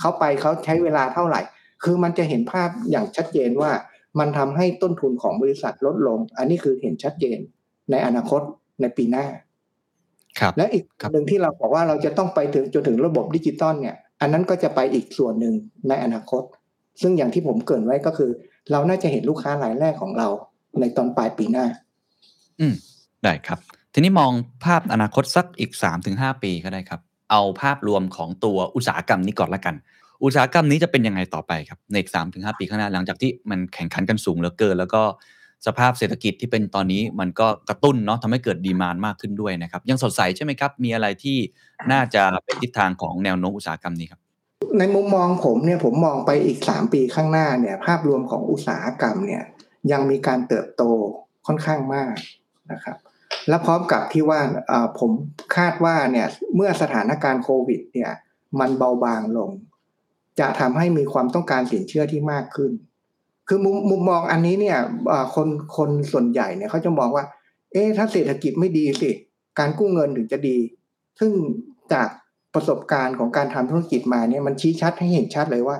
[0.00, 1.40] เขาไปเขาใช้เวลาเท่าไหร่
[1.84, 3.70] คือมันจะเห็นภาพอย่างชัดเจนว่า
[4.18, 7.38] มันทำให้ต้นทุนของบริษัทลดลง อันนี้คือเห็นชัดเจน
[7.90, 8.40] ในอนาคต
[8.80, 9.26] ในปีหน้า
[10.40, 15.54] ครับ และอีกครับหนึ่งที่เราบอกว่าเราจะต้องไปถึงจนถึงระบบดิจิตอลเนี่ย อันนั้นก็จะไปอีกส่วนหนึ่ง
[15.88, 16.42] ในอนาคต
[17.02, 18.30] ซึ่งอย่างที่ผมเกรินไว้ก็คือ
[18.70, 20.28] เราน่าจะเห็นลูกค้ารายแรกของเรา
[20.80, 21.66] ในตอนปลายปีหน้า
[22.60, 22.74] อืม
[23.24, 23.58] ได้ครับ
[23.94, 24.32] ทีนี้มอง
[24.64, 25.72] ภาพอนาคตสักอีก
[26.06, 29.74] 3-5 ปีก็ได้ครับ เอาภาพรวมของตัวอุตสาหกรรมนี้ก่อนละกัน
[30.24, 35.02] อุตสาหกรรมนี้จะเป็นยังไงต่อไปครับในอีก3-5 ปีข้างหน้าหลังจากที่มันแข่งขันกันสูงเหลือเกิน แล้วก็
[35.66, 41.36] สภาพเศรษฐกิจที่เป็นตอนนี้มันก็กระตุ้นเนาะทำให้เกิดดีมานมากขึ้นด้วยนะครับ ยังสดใสใช่ไหมครับ มีอะไรที่
[41.92, 44.20] น่าจะเป็นทิศทางของแนวโน้มอุตสาหกรรมนี้ครับ
[44.78, 49.42] ในมุมมองผมเนี่ยผมมองไปอีกสามปีข้างหน้าเนี่ย ภาพรวมของอุตสาหกรรมเนี่ย
[49.92, 50.82] ยังมีการเติบโต
[51.46, 52.14] ค่อนข้างมาก
[52.72, 52.96] นะครับ
[53.48, 54.40] และพร้อมกับที่ว่า
[54.98, 55.10] ผม
[55.56, 56.26] คาดว่าเนี่ย
[56.56, 58.10] เมื่อสถานการณ์โควิด เนี่ย
[58.60, 59.50] มันเบาบางลง
[60.40, 62.72] จะทำให้มีความต้องการสินเชื่อที่มากขึ้น
[63.48, 64.78] คือมุมมุมมองอันนี้เนี่ย
[65.34, 67.24] คนคนส่วนใหญ่เนี่ยเขาจะมองว่า
[67.72, 69.10] เอ๊ะถ้าเศรษฐกิจไม่ดีสิ
[69.58, 70.58] การกู้เงินถึงจะดี
[71.20, 71.32] ซึ่ง
[71.92, 72.08] จาก
[72.54, 75.76] ประสบการณ์ของการทำธุรกิจมาเนี่ยมันชี้ชัดให้เห็นชัดเลยว่า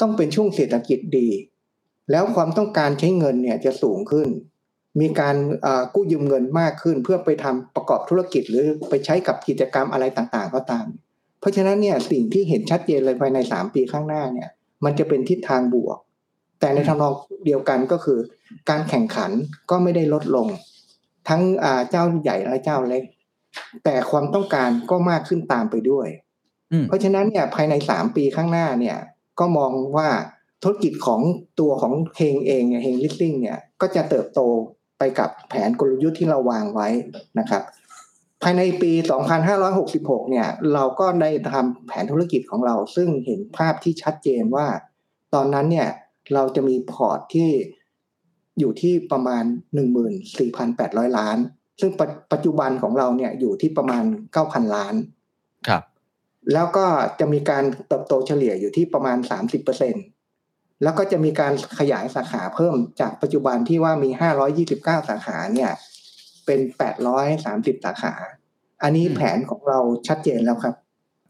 [0.00, 1.28] ต้องเป็นช่วงเศรษฐกิจดี
[2.10, 4.28] แล้วความต้องการใช้เงินเนี่ยจะสูงขึ้น
[5.00, 10.86] มีการเอ่อกู้ยืมเงินมากขึ้น เพื่อไปทำประกอบธุรกิจ หรือไปใช้กับกิจกรรมอะไรต่างๆ ก็ตาม
[11.40, 14.48] เพราะฉะนั้นเนี่ยสิ่งที่เห็นชัดเจนเลยภายในสามปีข้างหน้าเนี่ย
[14.84, 15.98] มันจะเป็นทิศทางบวก
[16.60, 17.12] แต่ในทางนอง
[17.46, 18.18] เดียวกันก็คือ
[18.70, 19.30] การแข่งขัน
[19.70, 20.46] ก็ไม่ได้ลดลง
[21.28, 23.02] ทั้งอ่าเจ้าใหญ่และเจ้าเล็ก
[23.84, 26.08] แต่ความต้องการก็มากขึ้นตามไปด้วย
[26.72, 28.98] อืมเพราะฉะนั้นเนี่ยภายในสามปีข้างหน้าเนี่ย
[29.40, 30.08] ก็มองว่า
[30.62, 31.20] ธุรกิจของ
[31.60, 34.40] ตัวของเฮงเองเนี่ยเฮงลิสซิ่งเนี่ยก็จะเติบโต
[34.98, 36.88] ไปกับแผนกลยุทธ์ที่เราวางไว้
[37.38, 37.62] นะครับ
[38.42, 38.92] ภายในปี
[39.60, 44.66] 2566 เนี่ย เราก็ได้ทำแผนธุรกิจของเรา ซึ่งเห็นภาพที่ชัดเจนว่า
[45.34, 45.88] ตอนนั้นเนี่ย
[46.34, 47.50] เราจะมีพอร์ตที่
[48.58, 49.44] อยู่ที่ประมาณ
[50.30, 51.38] 14,800 ล้าน
[51.80, 54.04] ซึ่งปัจปัจจุบันของเราเนี่ยอยู่ที่ประมาณ
[54.40, 54.94] 9,000 ล้าน
[55.68, 55.82] ครับ
[56.52, 56.86] แล้วก็
[57.20, 59.18] จะมีการเติบโตเฉลี่ยอยู่ที่ประมาณ
[59.72, 60.13] 30%
[60.84, 64.10] แล้วก็จะมีการขยายสาขาเพิ่มจากปัจจุบันที่ว่ามี
[64.58, 65.70] 529 สาขาเนี่ย
[66.46, 66.60] เป็น
[67.22, 68.14] 830 สาขา
[68.82, 69.78] อันนี้อืมแผนของเรา
[70.08, 70.74] ชัดเจนแล้วครับ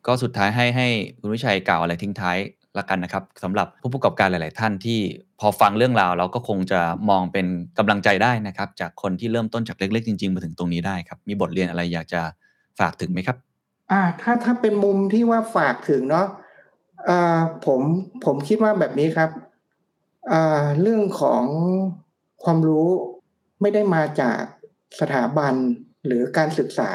[0.06, 0.88] ก็สุดท้ายให้ให้
[1.20, 2.38] คุณวิชัยกล่าวอะไรทิ้งท้าย
[2.78, 4.98] ละกันนะครับสำหรับผู้ประกอบการหลาย ๆ ท่านที่
[5.40, 6.80] พอฟังเรื่องราวเราก็คงจะ
[7.10, 7.46] มองเป็น
[7.78, 12.20] กำลังใจได้นะครับ จากคนที่เริ่มต้นจากเล็ก ๆ จริง ๆ มาถึงตรงนี้ได้ครับ มีบทเรียนอะไรอยากจะ
[12.78, 13.36] ฝากถึงไหมครับ
[13.90, 16.26] อ่า ถ้าถ้าเป็นมุมที่ว่าฝากถึงเนาะ
[17.08, 17.80] อ่าผม
[18.24, 19.43] ผมคิดว่าแบบนี้ครับอ่า
[20.80, 21.44] เรื่องของ
[22.44, 22.88] ความรู้
[23.60, 24.40] ไม่ได้มาจาก
[25.00, 25.54] สถาบัน
[26.06, 26.92] หรือการศึกษา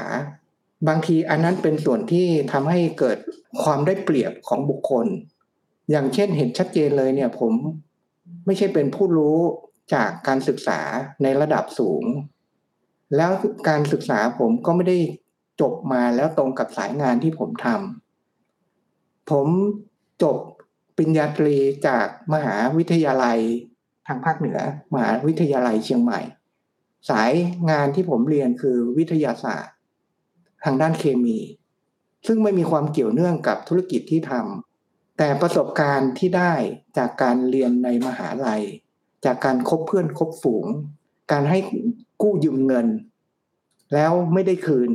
[0.87, 3.17] บางทีอันนั้นเป็นส่วนที่ทำให้เกิด
[3.63, 5.07] ความได้เปรียบของบุคคล
[5.91, 7.53] อย่างเช่นเห็นชัดเจนเลยเนี่ยผม
[8.45, 9.37] ไม่ใช่เป็นผู้รู้
[9.93, 10.79] จากการศึกษา
[11.23, 12.03] ในระดับสูง
[13.15, 13.31] แล้ว
[13.69, 14.97] การศึกษาผมก็ไม่ได้
[15.61, 19.47] จบมาแล้วตรงกับสายงานที่ผมทำผม
[20.23, 20.37] จบ
[20.99, 21.55] ริญญาตรี
[21.87, 23.39] จากมหาวิทยาลัย
[24.07, 24.59] ทางภาคเหนือ
[24.93, 26.21] มหาวิทยาลัยเชียงใหม่
[27.09, 27.31] สาย
[27.69, 29.75] งานที่ผมเรียนคือวิทยาศาสตร์
[30.63, 31.37] ทางด้านเคมี
[32.27, 36.53] ซึ่งไม่มีความเกี่ยวเนื่องกับธุรกิจที่ทำแต่ประสบการณ์ที่ได้
[36.97, 38.63] จากการเรียนในมหาลัย
[39.25, 40.65] จากการคบเพื่อนคบฝูง
[41.31, 41.57] การให้
[42.21, 42.87] กู้ยืมเงิน
[43.93, 44.89] แล้วไม่ได้คืน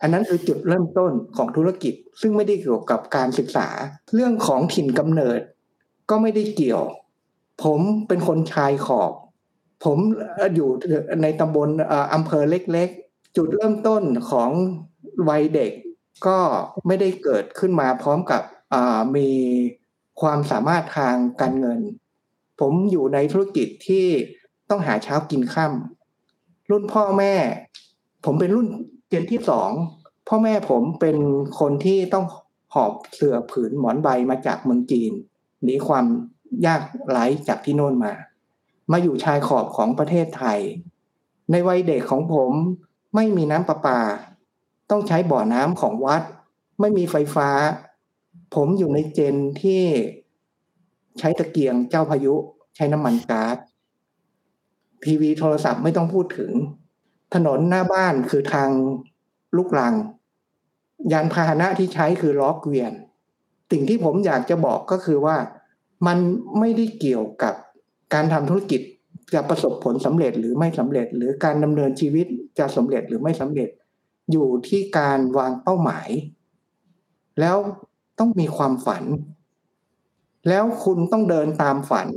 [0.00, 3.68] อันนั้นคือจุดเริ่มต้นของธุรกิจ ซึ่งไม่ได้เกี่ยวกับการศึกษา
[4.14, 5.40] เรื่องของถิ่นกำเนิด
[6.10, 6.84] ก็ไม่ได้เกี่ยว
[7.64, 9.12] ผมเป็นคนชายขอบ
[9.84, 9.98] ผม
[10.54, 10.70] อยู่
[11.22, 11.68] ในตำบล
[12.14, 14.50] อำเภอเล็กๆ จุดเริ่มต้นของ
[15.28, 15.72] วัยเด็ก
[16.26, 16.38] ก็
[16.86, 18.42] ไม่ได้เกิดขึ้นมาพร้อมกับ
[19.16, 19.30] มี
[20.20, 21.80] ความสามารถทางการเงิน
[22.60, 24.06] ผมอยู่ในธุรกิจที่
[24.70, 27.34] ต้องหาเช้ากินค่ำรุ่นพ่อแม่
[28.24, 28.68] ผมเป็นรุ่น
[29.16, 29.70] เจนที่สอง
[30.28, 31.16] พ่อแม่ผมเป็น
[31.60, 32.26] คนที่ต้อง
[32.74, 35.12] หอบเสือผืนหมอนใบมาจากเมืองจีน
[35.62, 36.06] หนีความ
[36.66, 38.12] ยากไร้จากที่โน่นมา
[38.92, 40.60] มาอยู่ชายขอบของประเทศไทย
[41.50, 42.52] ในวัยเด็กของผม
[43.14, 44.00] ไม่มีน้ำประปา
[44.90, 46.22] ต้องใช้บ่อน้ำของวัด
[46.80, 47.48] ไม่มีไฟฟ้า
[48.54, 49.82] ผมอยู่ในเจนที่
[51.18, 52.34] ใช้ตะเกียงเจ้าพายุ
[52.76, 53.56] ใช้น้ำมันก๊าซ
[55.04, 56.52] ทีวีโทรศัพท์ไม่ต้องพูดถึง
[57.34, 58.70] ถนนหน้าบ้านคือทาง
[59.56, 59.94] ลูกรัง
[61.12, 62.92] ยานพาหนะที่ใช้คือล้อเกวียน
[63.70, 65.36] สิ่งที่ผมอยากจะบอกก็คือว่า
[66.06, 66.18] มัน
[66.58, 67.54] ไม่ได้เกี่ยวกับ
[68.14, 68.80] การทำธุรกิจ
[69.34, 72.26] จะประสบผลสำเร็จหรือไม่สำเร็จ หรือการดำเนินชีวิต
[72.58, 73.68] จะสำเร็จหรือไม่สำเร็จ
[74.32, 76.08] อยู่ที่การวางเป้าหมาย
[77.40, 77.56] แล้ว
[78.18, 79.04] ต้องมีความฝัน
[80.48, 82.08] แล้วคุณต้องเดินตามฝัน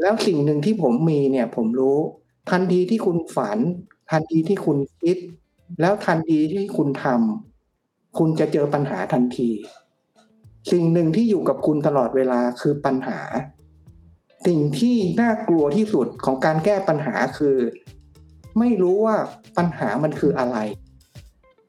[0.00, 1.98] แล้วสิ่งหนึ่งที่ผมมีเนี่ยผมรู้
[2.50, 3.58] ทันทีที่คุณฝัน
[4.10, 5.16] ทันทีที่คุณคิด
[5.80, 9.50] แล้วทันทีที่คุณทำคุณจะเจอปัญหาทันที
[10.72, 13.20] สิ่งหนึ่งที่อยู่กับคุณตลอดเวลาคือปัญหา
[14.46, 17.56] สิ่งที่น่ากลัวที่สุดของการแก้ปัญหาคือ
[18.58, 19.16] ไม่รู้ว่า
[19.56, 20.56] ปัญหามันคืออะไร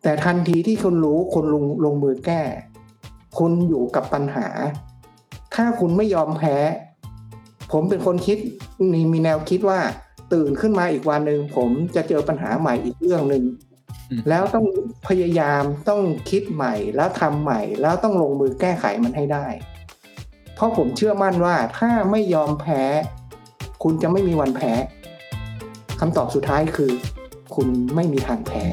[0.03, 2.41] แต่ทันทีที่คุณรู้คุณลงลงมือแก้
[3.39, 4.47] คุณอยู่กับปัญหา
[5.55, 6.55] ถ้าคุณไม่ยอมแพ้
[7.71, 8.37] ผมเป็นคนคิด
[8.91, 9.79] มีมีแนวคิดว่า
[10.33, 13.43] ตื่นขึ้นมาอีกวันหนึ่งผมจะเจอปัญหาใหม่อีกเรื่องหนึ่ง
[14.09, 14.65] อืมแล้วต้อง
[15.07, 19.47] พยายามต้องคิดใหม่แล้วทำใหม่ แล้วต้องลงมือแก้ไขมันให้ได้
[20.55, 22.83] เพราะผมเชื่อมั่นว่าถ้าไม่ยอมแพ้
[23.83, 24.73] คุณจะไม่มีวันแพ้
[25.99, 26.91] คำตอบสุดท้ายคือ
[27.55, 28.63] คุณไม่มีทางแพ้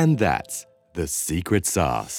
[0.00, 0.56] And that's
[0.98, 2.18] the secret sauce.